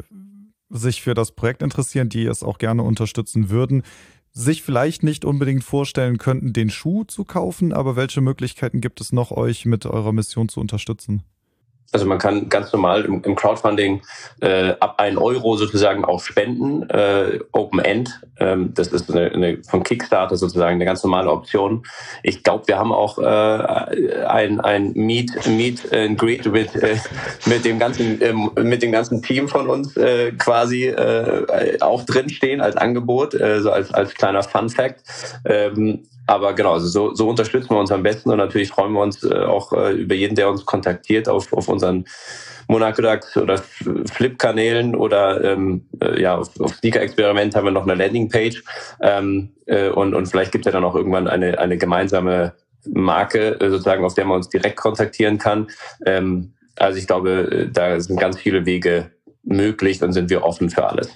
[0.70, 3.85] sich für das Projekt interessieren, die es auch gerne unterstützen würden,
[4.33, 9.12] sich vielleicht nicht unbedingt vorstellen könnten, den Schuh zu kaufen, aber welche Möglichkeiten gibt es
[9.12, 11.22] noch, euch mit eurer Mission zu unterstützen?
[11.93, 14.03] Also man kann ganz normal im, im Crowdfunding
[14.41, 18.20] äh, ab 1 Euro sozusagen auch spenden, äh, Open End.
[18.41, 21.85] Ähm, das ist eine, eine von Kickstarter sozusagen eine ganz normale Option.
[22.24, 26.97] Ich glaube, wir haben auch äh, ein, ein Meet, Meet and Greet mit, äh,
[27.47, 32.61] mit, dem ganzen, äh, mit dem ganzen Team von uns äh, quasi äh, auch drinstehen
[32.61, 35.01] als Angebot, äh, so als, als kleiner Fun Fact.
[35.45, 39.01] Ähm, aber genau, also so, so unterstützen wir uns am besten und natürlich freuen wir
[39.01, 42.07] uns äh, auch äh, über jeden, der uns kontaktiert auf, auf unseren
[42.68, 48.64] Monacodax oder Flip-Kanälen oder ähm, äh, ja, auf, auf Sneaker-Experiment haben wir noch eine Landingpage
[49.03, 52.55] ähm, äh, und, und vielleicht gibt es ja dann auch irgendwann eine, eine gemeinsame
[52.87, 55.68] Marke äh, sozusagen, auf der man uns direkt kontaktieren kann.
[56.07, 59.11] Ähm, also ich glaube, äh, da sind ganz viele Wege
[59.43, 61.11] möglich und sind wir offen für alles.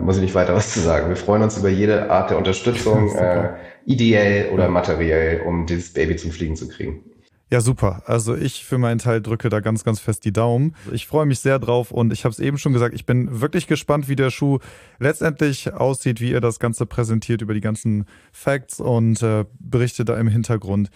[0.00, 1.10] Muss ich nicht weiter was zu sagen.
[1.10, 3.50] Wir freuen uns über jede Art der Unterstützung, äh,
[3.88, 7.02] ideell oder materiell, um dieses Baby zum Fliegen zu kriegen.
[7.50, 8.02] Ja, super.
[8.04, 10.76] Also ich für meinen Teil drücke da ganz, ganz fest die Daumen.
[10.92, 13.66] Ich freue mich sehr drauf und ich habe es eben schon gesagt, ich bin wirklich
[13.66, 14.58] gespannt, wie der Schuh
[14.98, 20.18] letztendlich aussieht, wie ihr das Ganze präsentiert über die ganzen Facts und äh, Berichte da
[20.18, 20.90] im Hintergrund.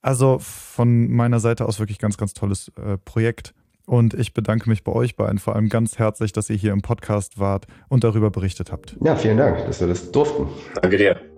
[0.00, 3.52] Also von meiner Seite aus wirklich ganz, ganz tolles äh, Projekt.
[3.84, 6.80] Und ich bedanke mich bei euch beiden vor allem ganz herzlich, dass ihr hier im
[6.80, 8.96] Podcast wart und darüber berichtet habt.
[9.04, 10.46] Ja, vielen Dank, dass wir das durften.
[10.80, 11.37] Danke dir.